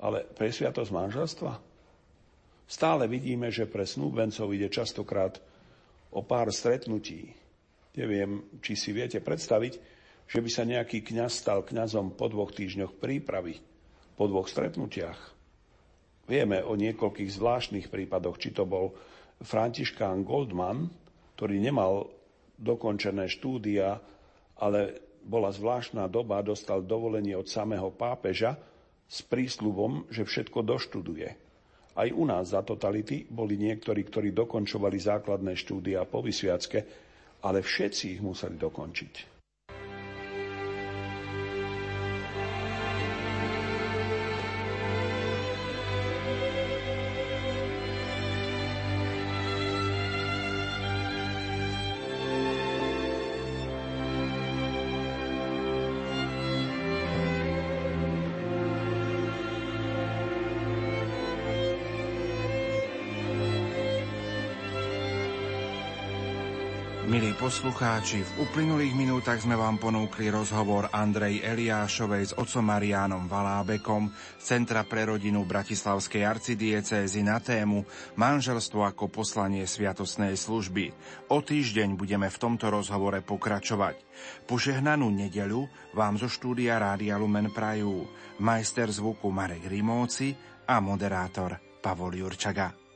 ale 0.00 0.24
pre 0.24 0.48
sviatosť 0.48 0.90
manželstva 0.90 1.52
stále 2.64 3.04
vidíme, 3.04 3.52
že 3.52 3.68
pre 3.68 3.84
snúbencov 3.84 4.48
ide 4.56 4.72
častokrát 4.72 5.36
o 6.16 6.24
pár 6.24 6.48
stretnutí. 6.48 7.36
Neviem, 8.00 8.60
či 8.64 8.72
si 8.78 8.96
viete 8.96 9.20
predstaviť, 9.20 9.74
že 10.28 10.38
by 10.40 10.50
sa 10.52 10.64
nejaký 10.64 11.04
kňaz 11.04 11.32
stal 11.44 11.60
kňazom 11.64 12.16
po 12.16 12.28
dvoch 12.32 12.52
týždňoch 12.52 12.96
prípravy, 12.96 13.60
po 14.16 14.24
dvoch 14.28 14.48
stretnutiach. 14.48 15.36
Vieme 16.28 16.60
o 16.60 16.76
niekoľkých 16.76 17.32
zvláštnych 17.32 17.88
prípadoch, 17.88 18.36
či 18.36 18.52
to 18.52 18.68
bol 18.68 18.92
Františkán 19.40 20.28
Goldman, 20.28 20.92
ktorý 21.36 21.56
nemal 21.56 22.12
dokončené 22.60 23.30
štúdia, 23.32 23.96
ale 24.60 25.07
bola 25.28 25.52
zvláštna 25.52 26.08
doba, 26.08 26.40
dostal 26.40 26.80
dovolenie 26.80 27.36
od 27.36 27.44
samého 27.44 27.92
pápeža 27.92 28.56
s 29.04 29.20
prísľubom, 29.20 30.08
že 30.08 30.24
všetko 30.24 30.64
doštuduje. 30.64 31.28
Aj 31.98 32.08
u 32.08 32.24
nás 32.24 32.56
za 32.56 32.64
totality 32.64 33.28
boli 33.28 33.60
niektorí, 33.60 34.08
ktorí 34.08 34.32
dokončovali 34.32 34.96
základné 34.96 35.52
štúdia 35.52 36.08
po 36.08 36.24
vysviacke, 36.24 36.80
ale 37.44 37.60
všetci 37.60 38.18
ich 38.18 38.20
museli 38.24 38.56
dokončiť. 38.56 39.37
Poslucháči, 67.58 68.22
v 68.22 68.46
uplynulých 68.46 68.94
minútach 68.94 69.42
sme 69.42 69.58
vám 69.58 69.82
ponúkli 69.82 70.30
rozhovor 70.30 70.94
Andrej 70.94 71.42
Eliášovej 71.42 72.30
s 72.30 72.32
otcom 72.38 72.62
Mariánom 72.62 73.26
Valábekom 73.26 74.14
z 74.38 74.44
Centra 74.46 74.86
pre 74.86 75.02
rodinu 75.02 75.42
Bratislavskej 75.42 76.22
arcidiecézy 76.22 77.26
na 77.26 77.42
tému 77.42 77.82
Manželstvo 78.14 78.86
ako 78.86 79.10
poslanie 79.10 79.66
sviatosnej 79.66 80.38
služby. 80.38 80.94
O 81.34 81.42
týždeň 81.42 81.98
budeme 81.98 82.30
v 82.30 82.38
tomto 82.38 82.70
rozhovore 82.70 83.18
pokračovať. 83.26 84.06
Požehnanú 84.46 85.10
nedeľu 85.10 85.66
vám 85.98 86.14
zo 86.14 86.30
štúdia 86.30 86.78
Rádia 86.78 87.18
Lumen 87.18 87.50
prajú 87.50 88.06
majster 88.38 88.86
zvuku 88.86 89.34
Marek 89.34 89.66
Rimóci 89.66 90.30
a 90.62 90.78
moderátor 90.78 91.58
Pavol 91.82 92.22
Jurčaga. 92.22 92.87